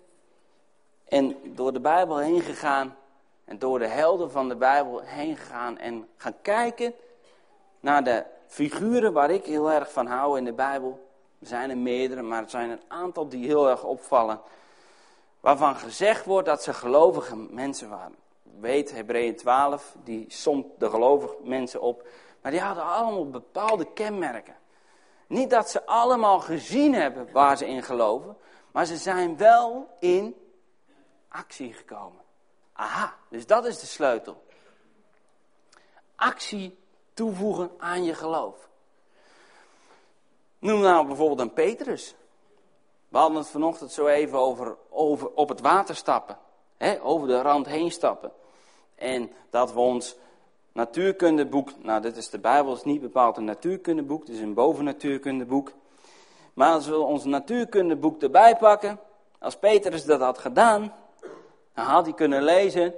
[1.04, 2.96] en door de Bijbel heen gegaan
[3.44, 6.94] en door de helden van de Bijbel heen gegaan en gaan kijken
[7.80, 11.08] naar de figuren waar ik heel erg van hou in de Bijbel.
[11.40, 14.40] Er zijn er meerdere, maar er zijn een aantal die heel erg opvallen.
[15.40, 18.23] Waarvan gezegd wordt dat ze gelovige mensen waren.
[18.60, 22.08] Weet, Hebreeën 12, die somt de gelovige mensen op.
[22.42, 24.56] Maar die hadden allemaal bepaalde kenmerken.
[25.26, 28.36] Niet dat ze allemaal gezien hebben waar ze in geloven,
[28.72, 30.36] maar ze zijn wel in
[31.28, 32.20] actie gekomen.
[32.72, 34.42] Aha, dus dat is de sleutel.
[36.16, 36.78] Actie
[37.14, 38.68] toevoegen aan je geloof.
[40.58, 42.14] Noem nou bijvoorbeeld een Petrus.
[43.08, 46.38] We hadden het vanochtend zo even over, over op het water stappen.
[47.02, 48.32] Over de rand heen stappen.
[48.94, 50.16] En dat we ons
[50.72, 55.72] natuurkundeboek, nou dit is de Bijbel, is niet bepaald een natuurkundeboek, het is een bovennatuurkundeboek.
[56.54, 59.00] Maar als we ons natuurkundeboek erbij pakken,
[59.38, 60.94] als Petrus dat had gedaan,
[61.74, 62.94] dan had hij kunnen lezen,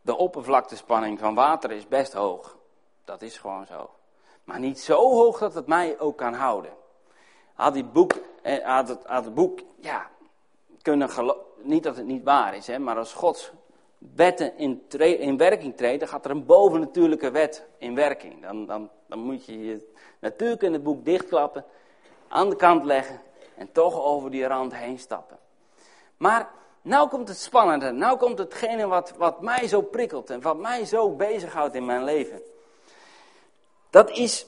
[0.00, 2.56] de oppervlaktespanning van water is best hoog.
[3.04, 3.90] Dat is gewoon zo.
[4.44, 6.72] Maar niet zo hoog dat het mij ook kan houden.
[7.54, 10.10] Had, die boek, eh, het, het boek, ja,
[10.82, 11.10] kunnen
[11.56, 13.50] niet dat het niet waar is, hè, maar als Gods
[14.14, 18.42] wetten in, in werking treden, gaat er een bovennatuurlijke wet in werking.
[18.42, 19.88] Dan, dan, dan moet je je
[20.18, 21.64] natuurkundeboek dichtklappen,
[22.28, 23.20] aan de kant leggen
[23.54, 25.38] en toch over die rand heen stappen.
[26.16, 26.50] Maar
[26.82, 30.84] nou komt het spannende, nou komt hetgene wat, wat mij zo prikkelt en wat mij
[30.84, 32.42] zo bezighoudt in mijn leven.
[33.90, 34.46] Dat is,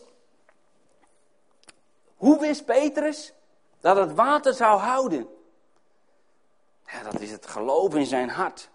[2.16, 3.32] hoe wist Petrus
[3.80, 5.28] dat het water zou houden?
[6.86, 8.70] Ja, dat is het geloof in zijn hart.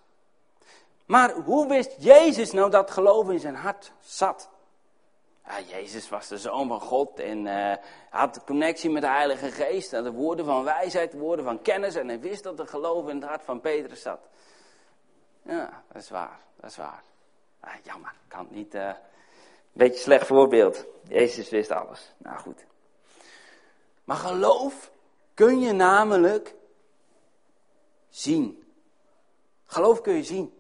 [1.10, 4.50] Maar hoe wist Jezus nou dat geloof in zijn hart zat?
[5.46, 7.74] Ja, Jezus was de zoon van God en uh,
[8.10, 9.94] had connectie met de Heilige Geest.
[9.94, 11.96] En de woorden van wijsheid, de woorden van kennis.
[11.96, 14.20] En hij wist dat er geloof in het hart van Petrus zat.
[15.42, 17.04] Ja, dat is waar, dat is waar.
[17.60, 18.76] Ah, jammer, kan het niet.
[18.76, 18.92] Uh,
[19.72, 20.86] beetje slecht voorbeeld.
[21.08, 22.14] Jezus wist alles.
[22.18, 22.66] Nou goed.
[24.04, 24.92] Maar geloof
[25.34, 26.56] kun je namelijk
[28.10, 28.74] zien.
[29.66, 30.58] Geloof kun je zien.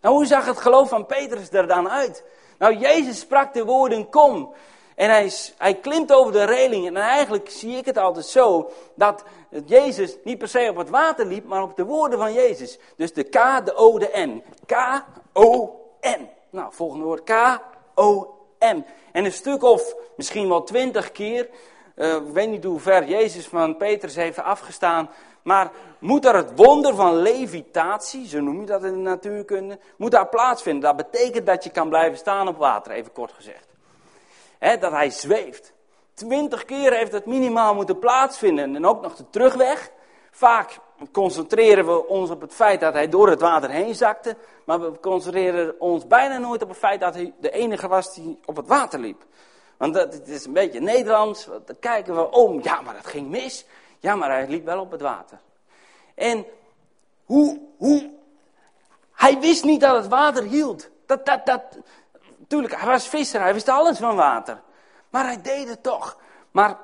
[0.00, 2.24] Nou, hoe zag het geloof van Petrus er dan uit?
[2.58, 4.54] Nou, Jezus sprak de woorden kom.
[4.94, 6.86] En hij, hij klimt over de reling.
[6.86, 9.24] En eigenlijk zie ik het altijd zo, dat
[9.66, 12.78] Jezus niet per se op het water liep, maar op de woorden van Jezus.
[12.96, 14.42] Dus de K, de O, de N.
[14.66, 16.28] K-O-N.
[16.50, 17.22] Nou, volgende woord.
[17.24, 18.82] K-O-M.
[19.12, 21.48] En een stuk of misschien wel twintig keer,
[21.96, 25.10] uh, ik weet niet hoe ver Jezus van Petrus heeft afgestaan,
[25.46, 30.10] maar moet er het wonder van levitatie, zo noem je dat in de natuurkunde, moet
[30.10, 30.82] daar plaatsvinden.
[30.82, 33.66] Dat betekent dat je kan blijven staan op water, even kort gezegd.
[34.80, 35.72] dat hij zweeft.
[36.14, 39.90] Twintig keer heeft het minimaal moeten plaatsvinden en ook nog de terugweg.
[40.30, 40.78] Vaak
[41.12, 45.00] concentreren we ons op het feit dat hij door het water heen zakte, maar we
[45.00, 48.66] concentreren ons bijna nooit op het feit dat hij de enige was die op het
[48.66, 49.24] water liep.
[49.76, 53.66] Want dat, is een beetje Nederlands, dan kijken we om, ja maar dat ging mis.
[53.98, 55.38] Ja, maar hij liep wel op het water.
[56.14, 56.46] En
[57.24, 58.10] hoe, hoe,
[59.12, 60.88] hij wist niet dat het water hield.
[61.06, 61.62] Dat, dat, dat,
[62.46, 64.62] tuurlijk, hij was visser, hij wist alles van water.
[65.10, 66.18] Maar hij deed het toch.
[66.50, 66.78] Maar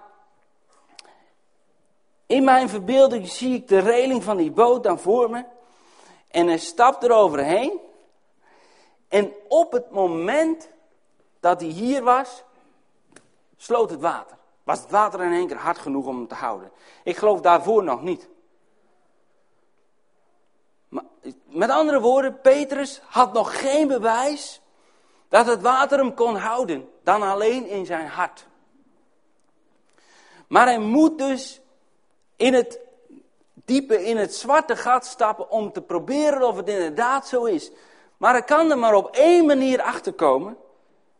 [2.26, 5.44] in mijn verbeelding zie ik de reling van die boot dan voor me.
[6.28, 7.80] En hij stapt eroverheen.
[9.08, 10.68] En op het moment
[11.40, 12.42] dat hij hier was,
[13.56, 14.36] sloot het water.
[14.64, 16.70] Was het water in één keer hard genoeg om hem te houden?
[17.04, 18.28] Ik geloof daarvoor nog niet.
[20.88, 21.04] Maar,
[21.44, 24.60] met andere woorden, Petrus had nog geen bewijs
[25.28, 28.46] Dat het water hem kon houden dan alleen in zijn hart.
[30.48, 31.60] Maar hij moet dus
[32.36, 32.78] in het
[33.54, 37.70] diepe, in het zwarte gat stappen om te proberen of het inderdaad zo is.
[38.16, 40.56] Maar hij kan er maar op één manier achterkomen.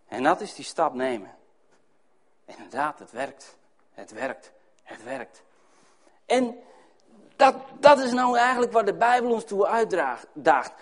[0.09, 1.35] En dat is die stap nemen.
[2.57, 3.57] Inderdaad, het werkt.
[3.93, 4.53] Het werkt.
[4.83, 5.43] Het werkt.
[6.27, 6.57] En
[7.37, 10.73] dat, dat is nou eigenlijk waar de Bijbel ons toe uitdaagt.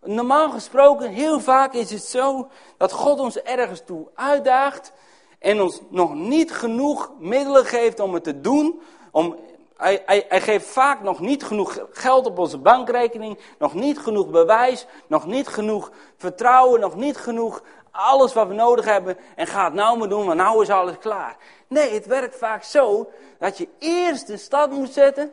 [0.00, 4.92] Normaal gesproken, heel vaak is het zo dat God ons ergens toe uitdaagt
[5.38, 8.80] en ons nog niet genoeg middelen geeft om het te doen.
[9.10, 9.36] Om,
[9.76, 14.30] hij, hij, hij geeft vaak nog niet genoeg geld op onze bankrekening, nog niet genoeg
[14.30, 19.72] bewijs, nog niet genoeg vertrouwen, nog niet genoeg alles wat we nodig hebben en gaat
[19.72, 21.36] nou maar doen, want nou is alles klaar.
[21.68, 25.32] Nee, het werkt vaak zo dat je eerst de stap moet zetten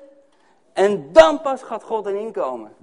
[0.74, 2.76] en dan pas gaat God erin komen.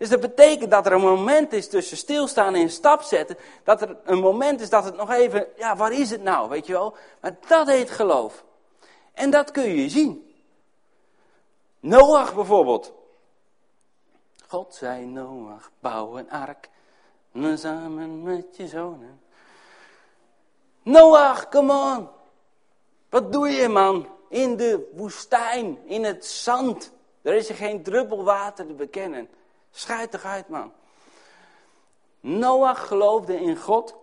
[0.00, 3.36] Dus dat betekent dat er een moment is tussen stilstaan en een stap zetten.
[3.64, 6.66] Dat er een moment is dat het nog even, ja, waar is het nou, weet
[6.66, 6.94] je wel.
[7.20, 8.44] Maar dat heet geloof.
[9.12, 10.34] En dat kun je zien.
[11.80, 12.92] Noach bijvoorbeeld.
[14.48, 16.68] God zei Noach, bouw een ark,
[17.56, 19.20] samen met je zonen.
[20.82, 22.08] Noach, come on.
[23.08, 24.06] Wat doe je man?
[24.28, 26.92] In de woestijn, in het zand.
[27.22, 29.28] Er is er geen druppel water te bekennen.
[29.70, 30.72] Schijt toch uit, man.
[32.20, 33.94] Noach geloofde in God.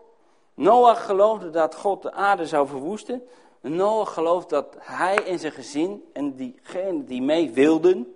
[0.54, 3.28] Noach geloofde dat God de aarde zou verwoesten.
[3.62, 8.16] Noach geloofde dat hij en zijn gezin en diegenen die mee wilden,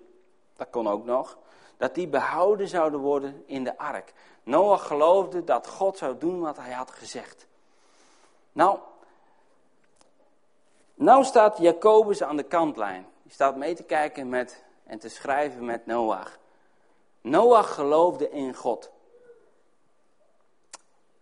[0.56, 1.38] dat kon ook nog,
[1.82, 4.12] dat die behouden zouden worden in de ark.
[4.42, 7.46] Noach geloofde dat God zou doen wat hij had gezegd.
[8.52, 8.78] Nou,
[10.94, 13.06] nou staat Jacobus aan de kantlijn.
[13.22, 16.38] Die staat mee te kijken met, en te schrijven met Noach.
[17.20, 18.90] Noach geloofde in God.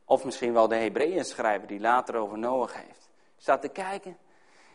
[0.04, 3.08] Of misschien wel de Hebreeën schrijver die later over Noach heeft.
[3.38, 4.18] Staat te kijken.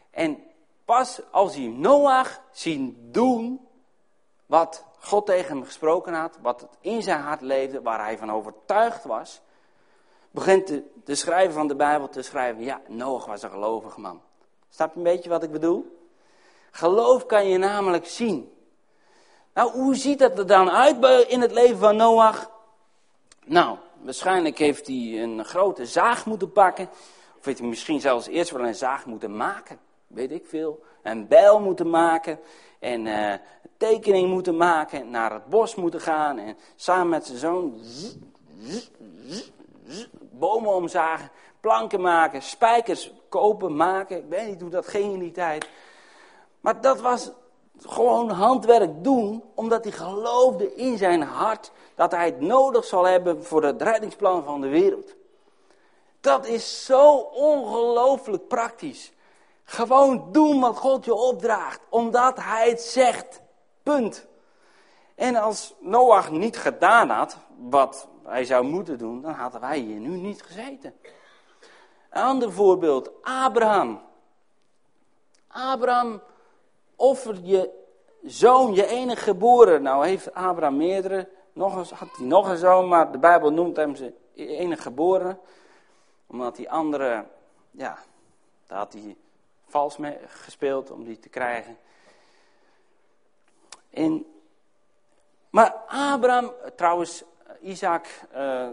[0.10, 0.44] En
[0.86, 3.68] pas als hij Noach zien doen
[4.46, 9.04] wat God tegen hem gesproken had, wat in zijn hart leefde, waar hij van overtuigd
[9.04, 9.42] was,
[10.32, 14.22] begint de, de schrijver van de Bijbel te schrijven, ja, Noach was een gelovig man.
[14.70, 16.08] Snap je een beetje wat ik bedoel?
[16.72, 18.54] Geloof kan je namelijk zien.
[19.54, 22.50] Nou, hoe ziet dat er dan uit in het leven van Noach?
[23.46, 26.90] Nou, waarschijnlijk heeft hij een grote zaag moeten pakken.
[27.40, 29.80] Of heeft hij misschien zelfs eerst wel een zaag moeten maken.
[30.16, 30.84] Weet ik veel.
[31.04, 32.40] Een bijl moeten maken.
[32.80, 33.40] En een
[33.78, 35.10] tekening moeten maken.
[35.10, 36.38] Naar het bos moeten gaan.
[36.38, 37.82] En samen met zijn zoon
[40.32, 41.30] bomen omzagen.
[41.60, 42.42] Planken maken.
[42.42, 44.18] Spijkers kopen, maken.
[44.18, 45.68] Ik weet niet hoe dat ging in die tijd.
[46.62, 47.32] Maar dat was
[47.80, 53.44] gewoon handwerk doen, omdat hij geloofde in zijn hart dat hij het nodig zal hebben
[53.44, 55.16] voor het reddingsplan van de wereld.
[56.22, 59.14] Dat is zo ongelooflijk praktisch.
[59.66, 63.42] Gewoon doen wat God je opdraagt, omdat hij het zegt.
[63.84, 64.28] Punt.
[65.16, 70.00] En als Noach niet gedaan had wat hij zou moeten doen, dan hadden wij hier
[70.00, 70.94] nu niet gezeten.
[72.10, 74.02] Een ander voorbeeld, Abraham.
[75.48, 76.22] Abraham
[76.96, 77.70] offer je
[78.24, 79.82] zoon, je enige geboren.
[79.82, 83.76] Nou heeft Abraham meerdere, nog eens, had hij nog een zoon, maar de Bijbel noemt
[83.76, 85.40] hem zijn enige geboren.
[86.28, 87.26] Omdat die andere,
[87.72, 87.98] ja,
[88.68, 89.16] daar had hij
[89.68, 91.78] vals mee gespeeld om die te krijgen.
[93.90, 94.26] En,
[95.50, 97.24] maar Abraham, trouwens,
[97.62, 98.68] Isaac, uh,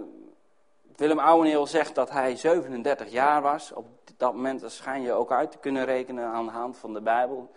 [0.96, 3.72] Willem Ouweneel zegt dat hij 37 jaar was.
[3.72, 7.00] Op dat moment schijn je ook uit te kunnen rekenen aan de hand van de
[7.00, 7.50] Bijbel.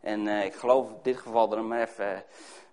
[0.00, 2.12] En uh, ik geloof in dit geval dan maar even.
[2.12, 2.18] Uh,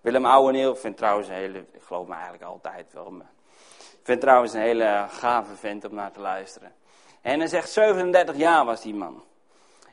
[0.00, 1.58] Willem Ouweneel, ik vind trouwens een hele.
[1.58, 3.10] Ik geloof me eigenlijk altijd wel.
[3.10, 3.30] Maar
[3.76, 6.72] ik vind trouwens een hele gave vent om naar te luisteren.
[7.20, 9.22] En hij zegt: 37 jaar was die man.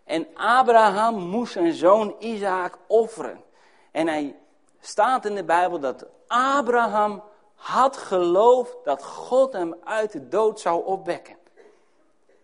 [0.04, 3.44] En Abraham moest zijn zoon Isaac offeren.
[3.92, 4.36] En hij
[4.80, 7.24] staat in de Bijbel dat Abraham
[7.56, 11.36] had geloofd dat God hem uit de dood zou opwekken.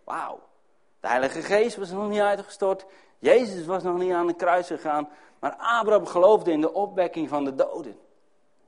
[0.03, 0.39] Wauw.
[0.99, 2.86] De Heilige Geest was nog niet uitgestort.
[3.20, 7.45] Jezus was nog niet aan de kruis gegaan, maar Abraham geloofde in de opwekking van
[7.45, 7.99] de doden.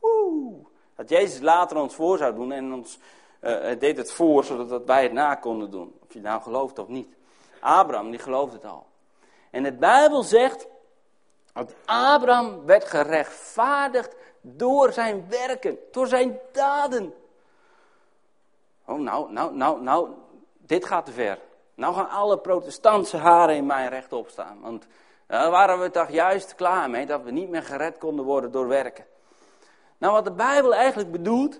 [0.02, 0.66] Oeh,
[0.96, 3.00] dat Jezus later ons voor zou doen en ons
[3.42, 5.94] uh, deed het voor zodat wij het na konden doen.
[6.04, 7.16] Of je nou gelooft of niet.
[7.62, 8.86] Abraham, die geloofde het al.
[9.50, 10.68] En de Bijbel zegt
[11.54, 17.14] dat Abraham werd gerechtvaardigd door zijn werken, door zijn daden.
[18.86, 20.10] Oh, nou, nou, nou, nou,
[20.58, 21.40] dit gaat te ver.
[21.74, 24.62] Nou gaan alle protestantse haren in mijn recht staan.
[24.62, 24.88] Want
[25.28, 28.68] daar waren we toch juist klaar mee dat we niet meer gered konden worden door
[28.68, 29.06] werken.
[29.98, 31.60] Nou, wat de Bijbel eigenlijk bedoelt,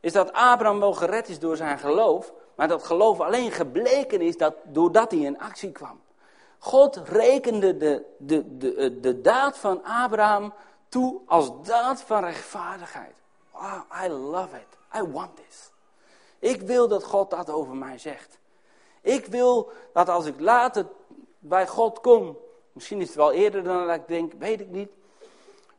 [0.00, 4.36] is dat Abraham wel gered is door zijn geloof, maar dat geloof alleen gebleken is
[4.36, 6.00] dat, doordat hij in actie kwam.
[6.58, 10.52] God rekende de, de, de, de daad van Abraham
[10.88, 13.14] toe als daad van rechtvaardigheid.
[13.52, 15.00] Wow, I love it.
[15.00, 15.70] I want this.
[16.38, 18.38] Ik wil dat God dat over mij zegt.
[19.00, 20.86] Ik wil dat als ik later
[21.38, 22.38] bij God kom,
[22.72, 24.90] misschien is het wel eerder dan dat ik denk, weet ik niet.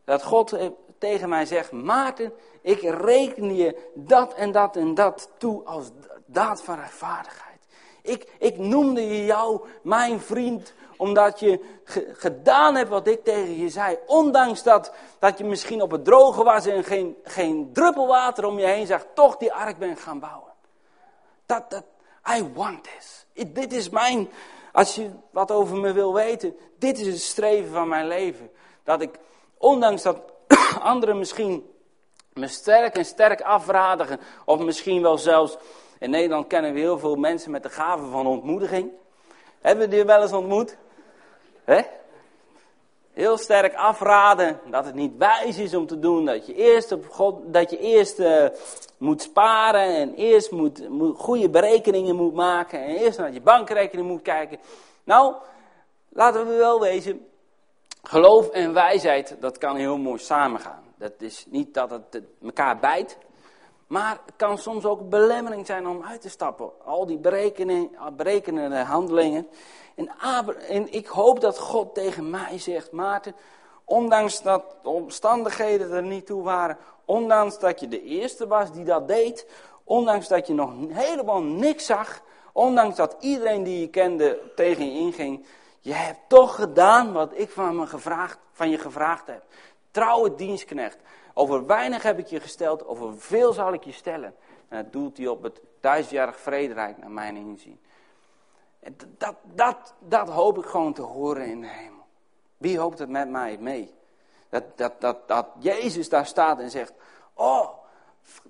[0.03, 0.67] Dat God eh,
[0.97, 5.91] tegen mij zegt, Maarten, ik reken je dat en dat en dat toe als
[6.25, 7.59] daad van rechtvaardigheid.
[8.01, 11.75] Ik, ik noemde jou mijn vriend omdat je
[12.13, 13.97] gedaan hebt wat ik tegen je zei.
[14.05, 18.59] Ondanks dat, dat je misschien op het droge was en geen, geen druppel water om
[18.59, 20.51] je heen zag, toch die ark bent gaan bouwen.
[21.45, 21.83] Dat, dat,
[22.37, 23.25] I want this.
[23.47, 24.29] dit is mijn,
[24.71, 28.51] als je wat over me wil weten, dit is het streven van mijn leven.
[28.83, 29.19] Dat ik,
[29.57, 30.17] ondanks dat
[30.81, 31.69] anderen misschien
[32.33, 35.57] me sterk en sterk afradigen, of misschien wel zelfs,
[35.99, 38.91] in Nederland kennen we heel veel mensen met de gave van ontmoediging.
[39.61, 40.77] Hebben we die wel eens ontmoet?
[41.63, 41.81] He?
[43.13, 46.25] Heel sterk afraden dat het niet wijs is om te doen.
[46.25, 48.45] Dat je eerst, op God, dat je eerst uh,
[48.97, 52.83] moet sparen en eerst moet, moet, goede berekeningen moet maken.
[52.83, 54.57] En eerst naar je bankrekening moet kijken.
[55.03, 55.35] Nou,
[56.09, 57.27] laten we wel wezen.
[58.03, 60.83] Geloof en wijsheid, dat kan heel mooi samengaan.
[60.97, 63.17] Dat is niet dat het elkaar bijt.
[63.87, 66.71] Maar het kan soms ook belemmering zijn om uit te stappen.
[66.85, 67.17] Al die
[68.15, 69.47] berekenende handelingen.
[69.95, 70.11] En,
[70.67, 73.35] en ik hoop dat God tegen mij zegt, Maarten,
[73.85, 78.83] ondanks dat de omstandigheden er niet toe waren, ondanks dat je de eerste was die
[78.83, 79.47] dat deed,
[79.83, 82.21] ondanks dat je nog helemaal niks zag,
[82.51, 85.45] ondanks dat iedereen die je kende tegen je inging,
[85.79, 89.43] je hebt toch gedaan wat ik van, me gevraagd, van je gevraagd heb.
[89.91, 90.97] Trouwe dienstknecht.
[91.37, 94.35] Over weinig heb ik je gesteld, over veel zal ik je stellen.
[94.67, 97.79] En dat doelt hij op het duizendjarig vrederijk naar mijn inzien.
[99.17, 102.05] Dat, dat, dat hoop ik gewoon te horen in de hemel.
[102.57, 103.93] Wie hoopt het met mij mee?
[104.49, 106.93] Dat, dat, dat, dat Jezus daar staat en zegt,
[107.33, 107.69] oh,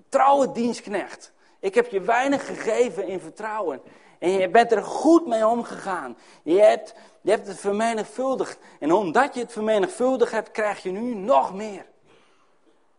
[0.08, 1.32] trouwe dienstknecht.
[1.60, 3.80] Ik heb je weinig gegeven in vertrouwen.
[4.18, 6.16] En je bent er goed mee omgegaan.
[6.42, 8.58] Je hebt, je hebt het vermenigvuldigd.
[8.80, 11.86] En omdat je het vermenigvuldigd hebt, krijg je nu nog meer.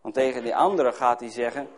[0.01, 1.69] Want tegen die anderen gaat hij zeggen,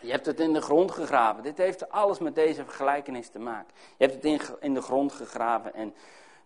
[0.00, 1.42] je hebt het in de grond gegraven.
[1.42, 3.74] Dit heeft alles met deze vergelijkenis te maken.
[3.96, 5.94] Je hebt het in, in de grond gegraven en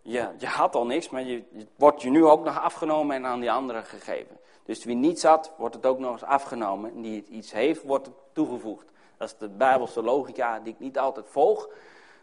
[0.02, 3.26] je, je had al niks, maar je, het wordt je nu ook nog afgenomen en
[3.26, 4.38] aan die anderen gegeven.
[4.64, 6.94] Dus wie niets had, wordt het ook nog eens afgenomen.
[6.94, 8.92] En die het iets heeft, wordt het toegevoegd.
[9.16, 11.68] Dat is de Bijbelse logica die ik niet altijd volg.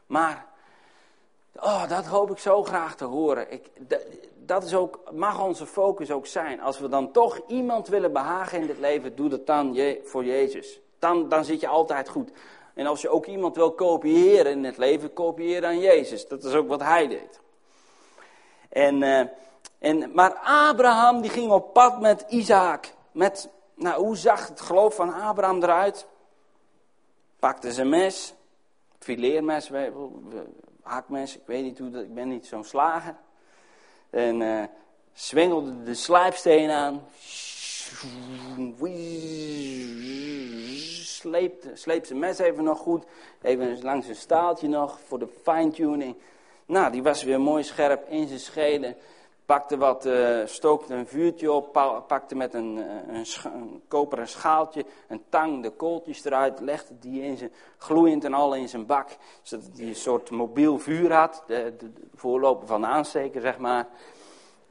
[0.05, 0.45] Maar
[1.55, 3.51] oh, dat hoop ik zo graag te horen.
[3.51, 3.69] Ik,
[4.47, 6.61] dat is ook, mag onze focus ook zijn.
[6.61, 10.79] Als we dan toch iemand willen behagen in dit leven, doe dat dan voor Jezus.
[10.99, 12.31] Dan, dan zit je altijd goed.
[12.73, 16.27] En als je ook iemand wil kopiëren in het leven, kopieer dan Jezus.
[16.27, 17.39] Dat is ook wat hij deed.
[18.69, 19.23] En, uh,
[19.79, 22.93] en, maar Abraham die ging op pad met Isaac.
[23.11, 26.07] Met, nou, hoe zag het geloof van Abraham eruit?
[27.39, 28.33] Pakte zijn mes,
[28.99, 29.71] fileermes,
[30.81, 33.15] hakmes, ik weet niet hoe dat, ik ben niet zo'n slager.
[34.09, 34.63] En uh,
[35.13, 37.01] zwengelde de slijpsteen aan
[41.03, 43.03] sleept, sleept zijn mes even nog goed.
[43.41, 46.15] Even langs zijn staaltje nog voor de fine-tuning.
[46.65, 48.95] Nou, die was weer mooi scherp in zijn scheden.
[49.47, 51.73] Pakte wat, uh, stookte een vuurtje op,
[52.07, 57.37] pakte met een, eh, een, koperen schaaltje, een tang, de kooltjes eruit, legde die in
[57.37, 59.09] zijn, gloeiend en al in zijn bak,
[59.41, 63.87] zodat hij een soort mobiel vuur had, de, de, voorloper van de aansteker, zeg maar.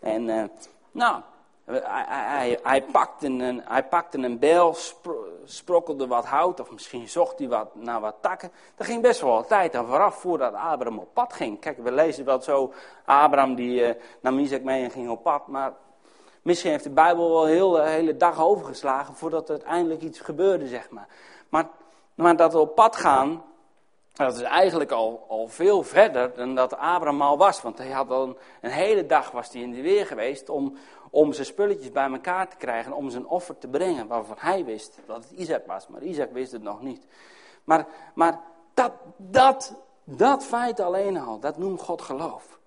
[0.00, 0.44] En, uh,
[0.92, 1.22] nou,
[1.66, 4.76] hij, pakte een, hij een bel,
[5.44, 8.50] sprokkelde wat hout, of misschien zocht hij wat, naar wat takken.
[8.76, 11.60] Er ging best wel wat tijd aan vooraf voordat Abraham op pad ging.
[11.60, 12.72] Kijk, we lezen wel zo,
[13.04, 15.46] Abraham die uh, nam Isaac mee en ging op pad.
[15.46, 15.72] Maar
[16.42, 20.66] misschien heeft de Bijbel wel heel, de hele dag overgeslagen voordat er uiteindelijk iets gebeurde,
[20.66, 21.08] zeg maar.
[21.48, 21.68] Maar,
[22.14, 23.42] maar dat we op pad gaan,
[24.12, 27.62] dat is eigenlijk al, al veel verder dan dat Abraham al was.
[27.62, 30.76] Want hij had al een, een hele dag was hij in de weer geweest om,
[31.16, 34.98] om zijn spulletjes bij elkaar te krijgen, om zijn offer te brengen, waarvan hij wist
[35.06, 37.06] dat het Isaac was, maar Isaac wist het nog niet.
[37.64, 38.40] Maar, maar
[38.74, 42.58] dat, dat, dat feit alleen al, dat noemt God geloof.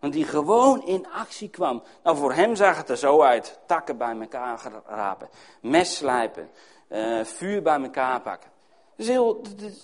[0.00, 1.82] Want die gewoon in actie kwam.
[2.02, 3.58] Nou, voor hem zag het er zo uit.
[3.66, 5.28] Takken bij elkaar rapen,
[5.60, 6.50] mes slijpen,
[6.88, 8.50] uh, vuur bij elkaar pakken.
[8.96, 9.40] Heel,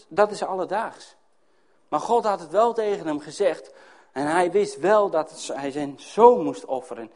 [0.08, 1.16] dat is alledaags.
[1.88, 3.74] Maar God had het wel tegen hem gezegd.
[4.12, 7.10] En hij wist wel dat hij zijn zoon moest offeren.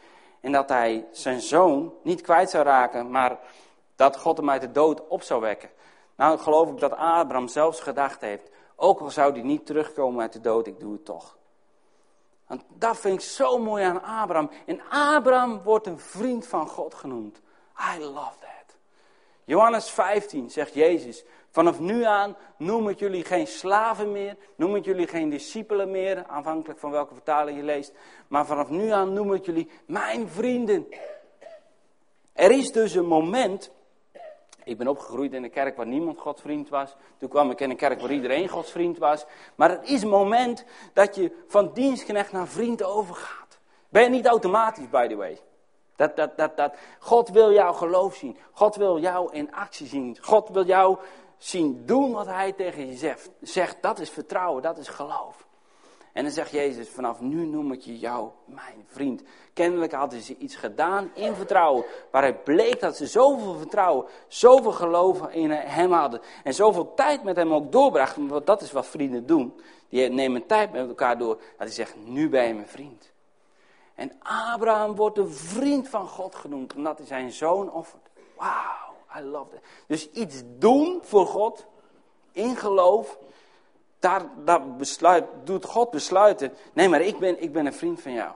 [0.47, 3.39] En dat hij zijn zoon niet kwijt zou raken, maar
[3.97, 5.71] dat God hem uit de dood op zou wekken.
[6.17, 10.33] Nou geloof ik dat Abraham zelfs gedacht heeft, Ook al zou die niet terugkomen uit
[10.33, 11.37] de dood, ik doe het toch.
[12.47, 14.51] Want dat vind ik zo mooi aan Abraham.
[14.67, 17.41] En Abraham wordt een vriend van God genoemd.
[17.97, 18.77] I love that.
[19.45, 21.25] Johannes 15 zegt Jezus,
[21.57, 26.27] vanaf nu aan noem ik jullie geen slaven meer, noem ik jullie geen discipelen meer,
[26.27, 27.93] afhankelijk van welke vertaling je leest.
[28.29, 30.87] Maar vanaf nu aan noem ik jullie mijn vrienden.
[32.33, 33.71] Er is dus een moment
[34.65, 36.97] ik ben opgegroeid in een kerk waar niemand Gods vriend was.
[37.19, 39.27] Toen kwam ik in een kerk waar iedereen Gods vriend was.
[39.55, 43.59] Maar het is een moment dat je van dienstknecht naar vriend overgaat.
[43.89, 45.41] Ben je niet automatisch, by the way.
[45.97, 46.77] Dat, dat, dat, dat.
[46.99, 48.37] God wil jouw geloof zien.
[48.53, 50.19] God wil jou in actie zien.
[50.21, 50.99] God wil jou
[51.39, 53.31] zien doen wat hij tegen je zegt.
[53.41, 55.47] Zegt, dat is vertrouwen, dat is geloof.
[56.13, 59.23] En dan zegt Jezus, vanaf nu noem ik je jou mijn vriend.
[59.53, 65.29] Kennelijk hadden ze iets gedaan in vertrouwen, waaruit bleek dat ze zoveel vertrouwen, zoveel geloof
[65.29, 66.21] in hem hadden.
[66.45, 69.61] En zoveel tijd met hem ook doorbrachten, want dat is wat vrienden doen.
[69.89, 73.13] Die nemen tijd met elkaar door, dat hij zegt, nu ben je mijn vriend.
[73.95, 74.13] En
[74.53, 78.09] Abraham wordt een vriend van God genoemd, omdat hij zijn zoon offert.
[78.37, 78.86] Wauw,
[79.19, 79.63] I love it.
[79.87, 81.67] Dus iets doen voor God,
[82.33, 83.19] in geloof,
[83.99, 86.53] daar, daar besluit, doet God besluiten.
[86.73, 88.33] Nee, maar ik ben, ik ben een vriend van jou.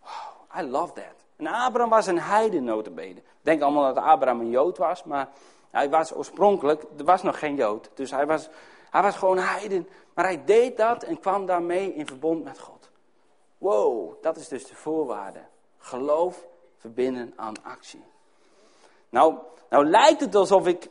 [0.00, 1.14] Wow, I love that.
[1.36, 3.22] En Abraham was een heiden notabene.
[3.42, 5.28] Denk allemaal dat Abraham een Jood was, maar
[5.70, 7.90] hij was oorspronkelijk, er was nog geen Jood.
[7.94, 8.48] Dus hij was,
[8.90, 9.88] hij was gewoon heiden.
[10.14, 12.90] Maar hij deed dat en kwam daarmee in verbond met God.
[13.58, 15.40] Wow, dat is dus de voorwaarde.
[15.78, 18.04] Geloof verbinden aan actie.
[19.10, 19.34] Nou,
[19.70, 20.88] nou lijkt het alsof ik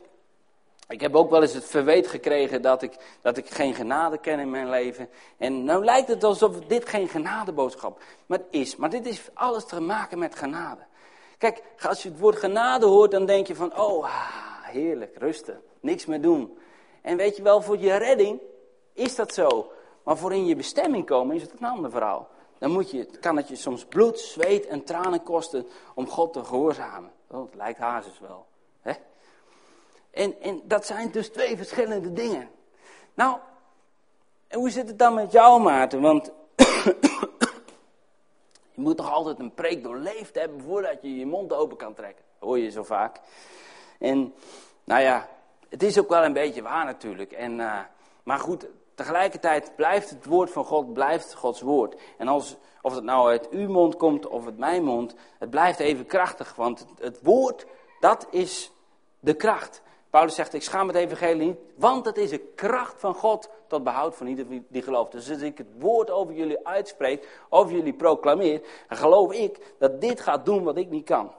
[0.90, 4.38] ik heb ook wel eens het verweet gekregen dat ik, dat ik geen genade ken
[4.38, 5.08] in mijn leven.
[5.36, 8.76] En nou lijkt het alsof dit geen genadeboodschap maar is.
[8.76, 10.80] Maar dit is alles te maken met genade.
[11.38, 15.62] Kijk, als je het woord genade hoort, dan denk je van, oh, ah, heerlijk, rusten,
[15.80, 16.58] niks meer doen.
[17.02, 18.40] En weet je wel, voor je redding
[18.92, 19.72] is dat zo.
[20.02, 22.28] Maar voor in je bestemming komen is het een ander verhaal.
[22.58, 26.44] Dan moet je, kan het je soms bloed, zweet en tranen kosten om God te
[26.44, 27.10] gehoorzamen.
[27.30, 28.46] Oh, het lijkt hazes wel.
[28.80, 28.92] Hè?
[30.10, 32.50] En, en dat zijn dus twee verschillende dingen.
[33.14, 33.38] Nou,
[34.48, 36.00] en hoe zit het dan met jou, Maarten?
[36.00, 36.26] Want
[38.74, 42.24] je moet toch altijd een preek doorleefd hebben voordat je je mond open kan trekken.
[42.38, 43.20] Hoor je zo vaak.
[43.98, 44.34] En,
[44.84, 45.28] nou ja,
[45.68, 47.32] het is ook wel een beetje waar natuurlijk.
[47.32, 47.80] En, uh,
[48.22, 48.66] maar goed,
[49.00, 52.00] tegelijkertijd blijft het woord van God, blijft Gods woord.
[52.16, 55.78] En als, of het nou uit uw mond komt of uit mijn mond, het blijft
[55.78, 56.54] even krachtig.
[56.54, 57.66] Want het, woord,
[58.00, 58.72] dat is
[59.20, 59.82] de kracht.
[60.10, 63.84] Paulus zegt, ik schaam het evangelie niet, want het is een kracht van God tot
[63.84, 65.12] behoud van ieder die gelooft.
[65.12, 70.00] Dus als ik het woord over jullie uitspreek, over jullie proclameer, dan geloof ik dat
[70.00, 71.32] dit gaat doen wat ik niet kan.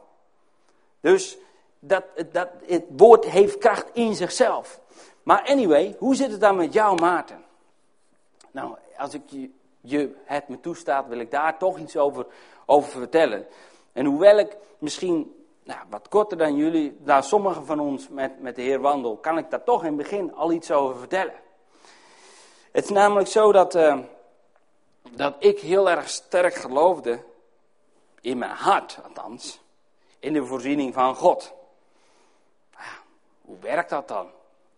[1.00, 1.38] Dus
[1.80, 4.80] dat, dat, het woord heeft kracht in zichzelf.
[5.24, 7.50] Maar anyway, hoe zit het dan met jou, Maarten?
[8.52, 9.22] Nou, als ik
[9.82, 12.26] je, het me toestaat, wil ik daar toch iets over,
[12.66, 13.48] over vertellen.
[13.94, 18.56] En hoewel ik misschien nou, wat korter dan jullie, daar sommigen van ons met, met
[18.56, 21.34] de Heer wandel, kan ik daar toch in het begin al iets over vertellen.
[22.72, 23.98] Het is namelijk zo dat, uh,
[25.12, 27.24] dat ik heel erg sterk geloofde,
[28.22, 29.62] in mijn hart althans,
[30.20, 31.54] in de voorziening van God.
[32.72, 32.86] Nou
[33.42, 34.28] hoe werkt dat dan?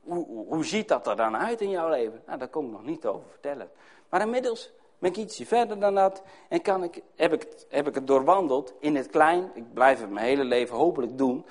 [0.04, 2.22] Hoe, ziet dat er dan uit in jouw leven?
[2.26, 3.70] Nou, daar kom ik nog niet over vertellen.
[4.10, 7.96] Maar inmiddels ben ik ietsje verder dan dat en kan ik, heb, ik, heb ik
[7.96, 9.52] het doorwandeld in het klein.
[9.54, 11.46] Ik blijf het mijn hele leven hopelijk doen.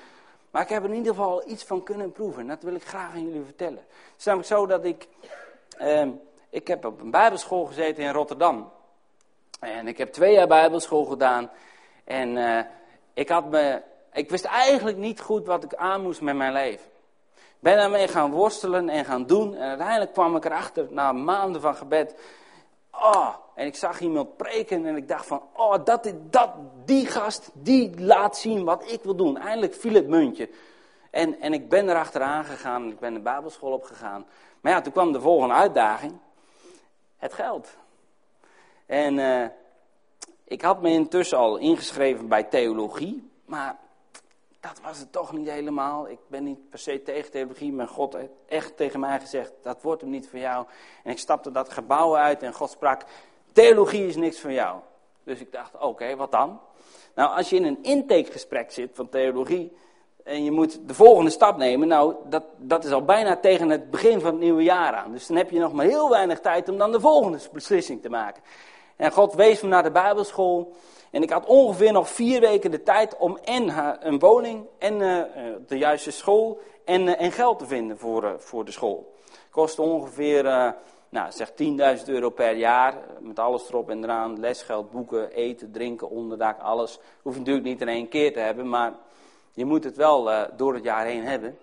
[0.51, 2.41] Maar ik heb er in ieder geval iets van kunnen proeven.
[2.41, 3.83] En dat wil ik graag aan jullie vertellen.
[3.87, 5.07] Het is namelijk zo dat ik...
[5.77, 6.07] Eh,
[6.49, 8.71] ik heb op een bijbelschool gezeten in Rotterdam.
[9.59, 11.49] En ik heb twee jaar bijbelschool gedaan.
[12.03, 12.59] En uh,
[13.13, 13.81] ik, had me,
[14.13, 16.91] ik wist eigenlijk niet goed wat ik aan moest met mijn leven.
[17.63, 19.55] Ben daarmee gaan worstelen en gaan doen.
[19.55, 22.15] En uiteindelijk kwam ik erachter, na maanden van gebed...
[22.91, 26.49] Oh, en ik zag iemand preken en ik dacht van, oh, dat, dat,
[26.85, 29.37] die gast, die laat zien wat ik wil doen.
[29.37, 30.49] Eindelijk viel het muntje.
[31.11, 34.25] En, en ik ben erachteraan gegaan, ik ben de Bijbelschool opgegaan.
[34.61, 36.13] Maar ja, toen kwam de volgende uitdaging.
[37.17, 37.77] Het geld.
[38.85, 39.45] En uh,
[40.43, 43.77] ik had me intussen al ingeschreven bij theologie, maar
[44.63, 46.09] dat was het toch niet helemaal.
[46.09, 49.81] Ik ben niet per se tegen theologie, maar God heeft echt tegen mij gezegd, dat
[49.81, 50.65] wordt hem niet voor jou.
[51.03, 53.03] En ik stapte dat gebouw uit en God sprak,
[53.51, 54.79] theologie is niks voor jou.
[55.23, 56.59] Dus ik dacht, oké, wat dan?
[57.15, 59.77] Nou, als je in een intakegesprek zit van theologie
[60.23, 63.91] en je moet de volgende stap nemen, nou, dat, dat is al bijna tegen het
[63.91, 65.11] begin van het nieuwe jaar aan.
[65.11, 68.09] Dus dan heb je nog maar heel weinig tijd om dan de volgende beslissing te
[68.09, 68.43] maken.
[69.03, 70.75] En God wees me naar de Bijbelschool.
[71.11, 73.73] En ik had ongeveer nog vier weken de tijd om en
[74.07, 75.23] een woning en uh,
[75.67, 79.13] de juiste school en, uh, en geld te vinden voor, voor de school.
[79.49, 80.43] Kost ongeveer,
[81.09, 81.51] nou zeg
[81.99, 82.97] 10.000 euro per jaar.
[83.19, 84.39] Met alles erop en eraan.
[84.39, 86.99] Lesgeld, boeken, eten, drinken, onderdak, alles.
[87.21, 88.93] Hoef je natuurlijk niet in één keer te hebben, maar
[89.53, 91.57] je moet het wel door het jaar heen hebben.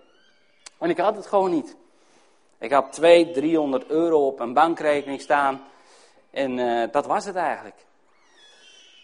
[0.77, 1.75] En ik had het gewoon niet.
[2.59, 5.61] Ik had 200, 300 euro op een bankrekening staan.
[6.31, 7.85] En uh, dat was het eigenlijk.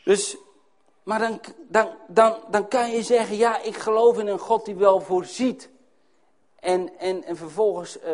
[0.04, 0.38] Dus,
[1.04, 4.76] maar dan, dan, dan, dan kan je zeggen, ja, ik geloof in een God die
[4.76, 5.70] wel voorziet.
[6.60, 8.12] En, en, en vervolgens uh,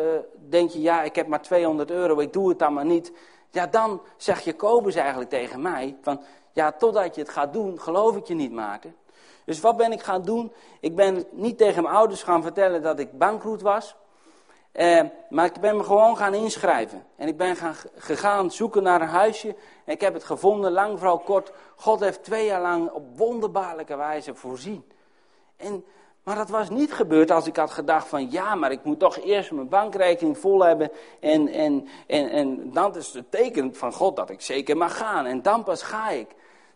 [0.48, 3.12] denk je, ja, ik heb maar 200 euro, ik doe het dan maar niet.
[3.50, 8.16] Ja, dan zegt Jacobus eigenlijk tegen mij, van, ja, totdat je het gaat doen, geloof
[8.16, 8.96] ik je niet, Maarten.
[9.44, 10.52] Dus wat ben ik gaan doen?
[10.80, 13.96] Ik ben niet tegen mijn ouders gaan vertellen dat ik bankroet was.
[14.74, 15.00] Eh,
[15.30, 17.04] maar ik ben me gewoon gaan inschrijven.
[17.16, 19.48] En ik ben gaan, gegaan zoeken naar een huisje.
[19.84, 21.52] En ik heb het gevonden, lang vooral kort.
[21.76, 24.84] God heeft twee jaar lang op wonderbaarlijke wijze voorzien.
[25.56, 25.84] En,
[26.22, 29.18] maar dat was niet gebeurd als ik had gedacht van ja, maar ik moet toch
[29.18, 30.90] eerst mijn bankrekening vol hebben.
[31.20, 35.26] En, en, en, en dan is het teken van God dat ik zeker mag gaan.
[35.26, 36.28] En dan pas ga ik.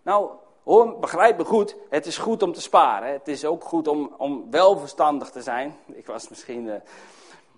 [0.03, 0.30] Nou,
[0.64, 3.12] Hoor, begrijp me goed, het is goed om te sparen.
[3.12, 5.76] Het is ook goed om, om wel verstandig te zijn.
[5.86, 6.66] Ik was misschien.
[6.66, 6.74] Uh,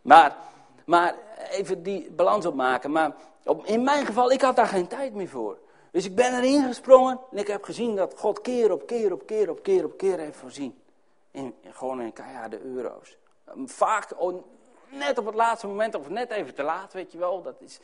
[0.02, 0.36] maar,
[0.84, 1.14] maar
[1.50, 2.92] even die balans opmaken.
[2.92, 5.58] Maar op, in mijn geval, ik had daar geen tijd meer voor.
[5.90, 9.26] Dus ik ben erin gesprongen en ik heb gezien dat God keer op keer op
[9.26, 10.82] keer op keer op keer heeft voorzien.
[11.30, 13.16] In, gewoon in keiharde euro's.
[13.64, 14.42] Vaak oh,
[14.88, 17.42] net op het laatste moment of net even te laat, weet je wel.
[17.42, 17.80] Dat is,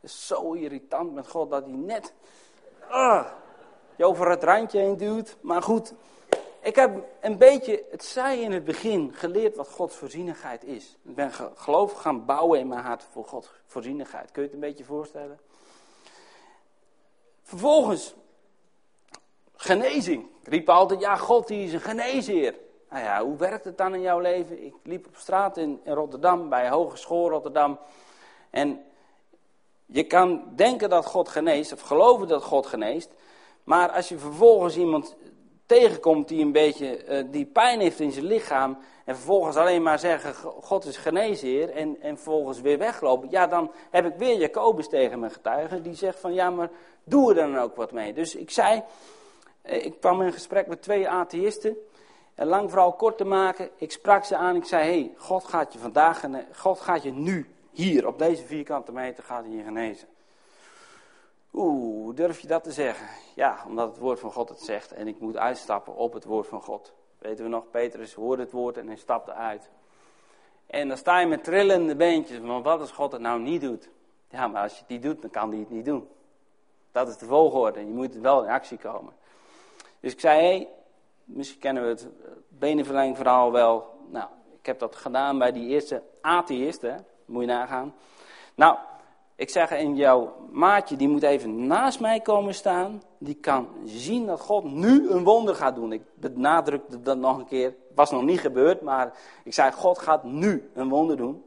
[0.00, 2.12] is zo irritant met God dat hij net...
[2.90, 3.26] Uh,
[3.96, 5.36] je over het randje heen duwt.
[5.40, 5.94] Maar goed,
[6.60, 10.96] ik heb een beetje, het zei in het begin, geleerd wat Gods voorzienigheid is.
[11.02, 14.30] Ik ben geloof gaan bouwen in mijn hart voor Gods voorzienigheid.
[14.30, 15.38] Kun je het een beetje voorstellen?
[17.42, 18.14] Vervolgens,
[19.56, 20.26] genezing.
[20.42, 22.54] Ik riep altijd, ja, God die is een geneesheer.
[22.90, 24.64] Nou ja, hoe werkt het dan in jouw leven?
[24.64, 27.78] Ik liep op straat in, in Rotterdam, bij Hogeschool Rotterdam.
[28.50, 28.84] En
[29.86, 33.10] je kan denken dat God geneest, of geloven dat God geneest.
[33.64, 35.16] Maar als je vervolgens iemand
[35.70, 38.78] tegenkomt die een beetje uh, die pijn heeft in zijn lichaam.
[39.04, 41.70] En vervolgens alleen maar zeggen, God is geneesheer.
[41.70, 43.30] En, en vervolgens weer weglopen.
[43.30, 45.80] Ja, dan heb ik weer Jacobus tegen mijn getuige.
[45.80, 46.70] Die zegt van, ja, maar
[47.04, 48.12] doe er dan ook wat mee.
[48.12, 48.82] Dus ik zei,
[49.62, 51.76] eh, ik kwam in gesprek met twee atheïsten.
[52.34, 54.56] En lang vooral kort te maken, ik sprak ze aan.
[54.56, 56.24] Ik zei, hey, God gaat je vandaag,
[56.56, 60.08] God gaat je nu, hier, op deze vierkante meter, gaat hij je genezen.
[61.52, 63.06] Oeh, durf je dat te zeggen?
[63.34, 66.46] Ja, omdat het woord van God het zegt en ik moet uitstappen op het woord
[66.46, 66.92] van God.
[67.18, 69.70] Weten we nog, Petrus hoorde het woord en hij stapte uit.
[70.66, 73.88] En dan sta je met trillende beentjes, van wat als God het nou niet doet?
[74.28, 76.08] Ja, maar als je het niet doet, dan kan hij het niet doen.
[76.92, 79.12] Dat is de volgorde, je moet wel in actie komen.
[80.00, 80.68] Dus ik zei, hey,
[81.24, 82.08] misschien kennen we het
[82.48, 83.98] benenverlenging verhaal wel.
[84.08, 84.28] Nou,
[84.58, 87.94] ik heb dat gedaan bij die eerste atheïsten, moet je nagaan.
[88.54, 88.76] Nou,
[89.40, 93.02] ik zeg in jouw maatje, die moet even naast mij komen staan.
[93.18, 95.92] Die kan zien dat God nu een wonder gaat doen.
[95.92, 97.66] Ik benadrukte dat nog een keer.
[97.66, 99.12] Het was nog niet gebeurd, maar
[99.44, 101.44] ik zei, God gaat nu een wonder doen.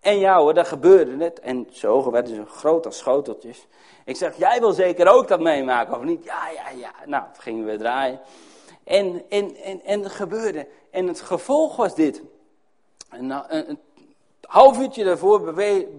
[0.00, 1.40] En ja hoor, dat gebeurde het.
[1.40, 3.66] En zo werden ze groot als schoteltjes.
[4.04, 6.24] Ik zeg, jij wil zeker ook dat meemaken, of niet?
[6.24, 6.92] Ja, ja, ja.
[7.06, 8.20] Nou, toen gingen we draaien.
[8.84, 10.68] En, en, en, en het gebeurde.
[10.90, 12.22] En het gevolg was dit.
[13.10, 13.78] En, een,
[14.48, 15.40] half uurtje daarvoor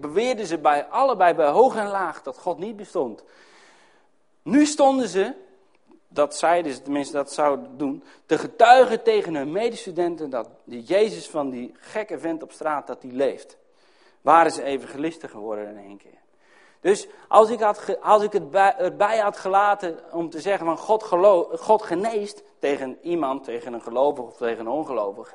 [0.00, 3.24] beweerden ze bij, allebei bij hoog en laag dat God niet bestond.
[4.42, 5.34] Nu stonden ze,
[6.08, 11.28] dat zeiden ze tenminste dat zouden doen, te getuigen tegen hun medestudenten dat die Jezus
[11.28, 13.56] van die gekke vent op straat, dat die leeft.
[14.20, 16.18] Waren ze evangelisten geworden in één keer.
[16.80, 20.78] Dus als ik, had, als ik het bij, erbij had gelaten om te zeggen van
[20.78, 25.34] God, geloof, God geneest tegen iemand, tegen een gelovige of tegen een ongelovige.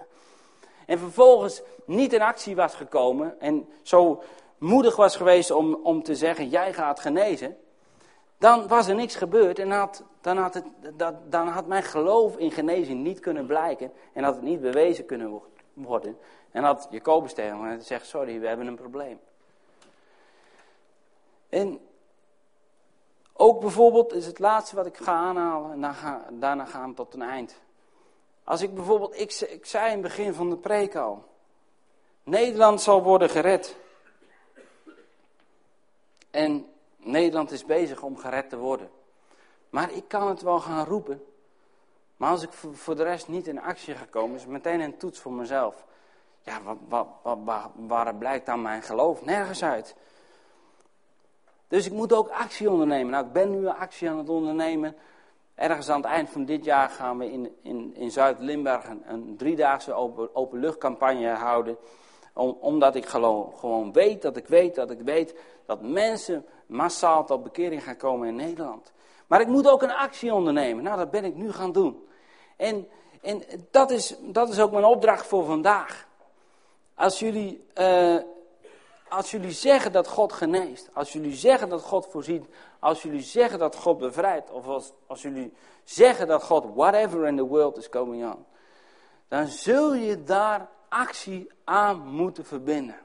[0.85, 4.23] En vervolgens niet in actie was gekomen en zo
[4.57, 7.57] moedig was geweest om, om te zeggen, jij gaat genezen.
[8.37, 12.37] Dan was er niks gebeurd en had, dan, had het, dat, dan had mijn geloof
[12.37, 13.91] in genezing niet kunnen blijken.
[14.13, 15.41] En had het niet bewezen kunnen
[15.73, 16.17] worden.
[16.51, 19.19] En had Jacobus tegen me gezegd, sorry, we hebben een probleem.
[21.49, 21.79] En
[23.33, 25.95] ook bijvoorbeeld is het laatste wat ik ga aanhalen en
[26.39, 27.61] daarna gaan we tot een eind.
[28.45, 31.23] Als ik bijvoorbeeld, ik, zei in het begin van de preek al,
[32.23, 33.75] Nederland zal worden gered.
[36.31, 38.89] En Nederland is bezig om gered te worden.
[39.69, 41.25] Maar ik kan het wel gaan roepen.
[42.17, 45.19] Maar als ik voor de rest niet in actie gekomen is het meteen een toets
[45.19, 45.85] voor mezelf.
[46.43, 47.07] Ja, wat, wat,
[47.43, 49.25] wat, waar, blijkt dan mijn geloof?
[49.25, 49.95] Nergens uit.
[51.67, 53.11] Dus ik moet ook actie ondernemen.
[53.11, 54.95] Nou, ik ben nu actie aan het ondernemen
[55.55, 59.37] Ergens aan het eind van dit jaar gaan we in, in, in Zuid-Limburg een, een,
[59.37, 61.77] driedaagse open, openluchtcampagne houden.
[62.33, 65.35] Om, omdat ik gewoon, gewoon weet dat ik weet dat ik weet
[65.65, 68.91] dat mensen massaal tot bekering gaan komen in Nederland.
[69.27, 70.83] Maar ik moet ook een actie ondernemen.
[70.83, 72.07] Nou, dat ben ik nu gaan doen.
[72.57, 72.87] En,
[73.21, 76.07] en dat, is, dat is ook mijn opdracht voor vandaag.
[76.95, 78.17] Als jullie, uh,
[79.09, 82.45] als jullie zeggen dat God geneest, als jullie zeggen dat God voorziet,
[82.79, 85.53] als jullie zeggen dat God bevrijdt, of als, als jullie
[85.83, 88.45] zeggen dat God whatever in the world is going on,
[89.27, 92.99] dan zul je daar actie aan moeten verbinden.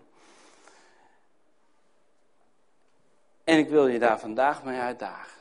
[3.44, 5.40] En ik wil je daar vandaag mee uitdagen.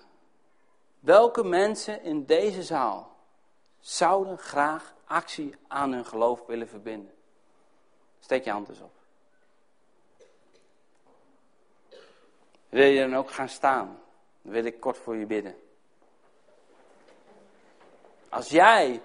[0.99, 3.15] Welke mensen in deze zaal
[3.79, 7.13] zouden graag actie aan hun geloof willen verbinden?
[8.19, 8.98] Steek je hand eens op.
[12.69, 13.99] Wil je dan ook gaan staan?
[14.41, 15.55] Dan wil ik kort voor je bidden.
[18.29, 19.01] Als jij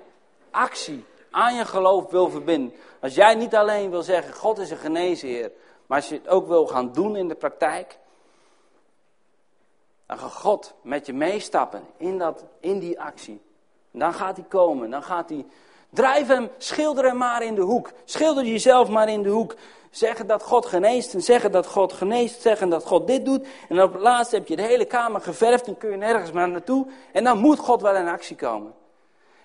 [0.50, 2.74] actie aan je geloof wil verbinden.
[3.00, 5.52] Als jij niet alleen wil zeggen, God is een geneesheer.
[5.86, 7.98] Maar als je het ook wil gaan doen in de praktijk.
[10.06, 13.40] Dan gaat God met je meestappen in, dat, in die actie.
[13.90, 15.46] dan gaat hij komen, dan gaat hij...
[15.94, 17.90] Drijf hem, schilder hem maar in de hoek.
[18.04, 19.54] Schilder jezelf maar in de hoek.
[19.90, 22.40] Zeggen dat God geneest en zeggen dat God geneest.
[22.40, 23.46] Zeggen dat God dit doet.
[23.68, 26.48] En op het laatst heb je de hele kamer geverfd en kun je nergens meer
[26.48, 26.86] naartoe.
[27.12, 28.74] En dan moet God wel in actie komen.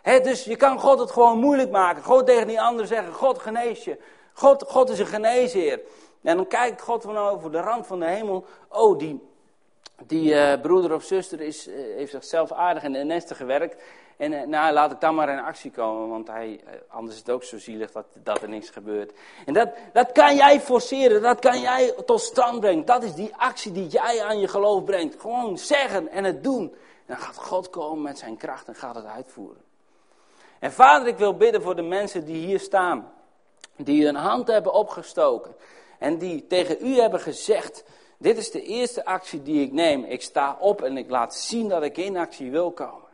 [0.03, 2.03] dus je kan God het gewoon moeilijk maken.
[2.03, 3.97] God tegen die ander zeggen, God geneest je.
[4.33, 5.79] God, God is een geneesheer.
[6.21, 8.45] En dan kijkt God van over de rand van de hemel.
[8.69, 9.27] Oh, die,
[10.05, 13.81] die uh, broeder of zuster is, uh, heeft zichzelf aardig de nesten gewerkt.
[14.19, 17.29] En uh, nou, laat ik dan maar in actie komen, want hij, anders is het
[17.29, 19.13] ook zo zielig dat, dat er niks gebeurt.
[19.45, 22.85] En dat, dat kan jij forceren, dat kan jij tot stand brengen.
[22.85, 25.21] Dat is die actie die jij aan je geloof brengt.
[25.21, 26.63] Gewoon zeggen en het doen.
[26.71, 29.61] En dan gaat God komen met zijn kracht en gaat het uitvoeren.
[30.59, 33.11] En vader, ik wil bidden voor de mensen die hier staan.
[33.75, 35.55] Die hun hand hebben opgestoken.
[35.99, 37.83] En die tegen u hebben gezegd,
[38.17, 40.03] dit is de eerste actie die ik neem.
[40.03, 43.08] Ik sta op en ik laat zien dat ik in actie wil komen.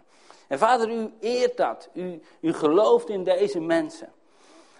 [0.47, 1.89] En vader, u eert dat.
[1.93, 4.13] U, u gelooft in deze mensen.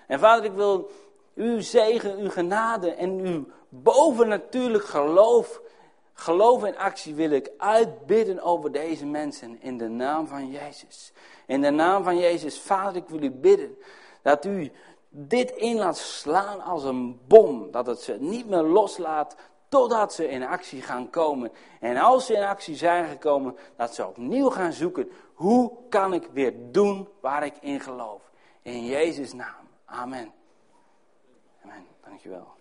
[0.08, 0.92] En vader, ik wil
[1.36, 5.62] uw zegen, uw genade en uw bovennatuurlijk geloof,
[6.14, 11.12] geloof en actie wil ik uitbidden over deze mensen in de naam van Jezus.
[11.46, 13.78] In de naam van Jezus, vader, ik wil u bidden
[14.22, 14.72] dat u
[15.10, 17.72] dit in laat slaan als een bom.
[17.72, 19.36] Dat het ze niet meer loslaat
[19.70, 21.52] Totdat ze in actie gaan komen.
[21.80, 25.12] En als ze in actie zijn gekomen, dat ze opnieuw gaan zoeken.
[25.36, 28.32] Hoe kan ik weer doen waar ik in geloof?
[28.62, 29.68] In Jezus' naam.
[29.86, 30.32] Amen.
[31.64, 31.86] Amen.
[32.04, 32.55] Dankjewel.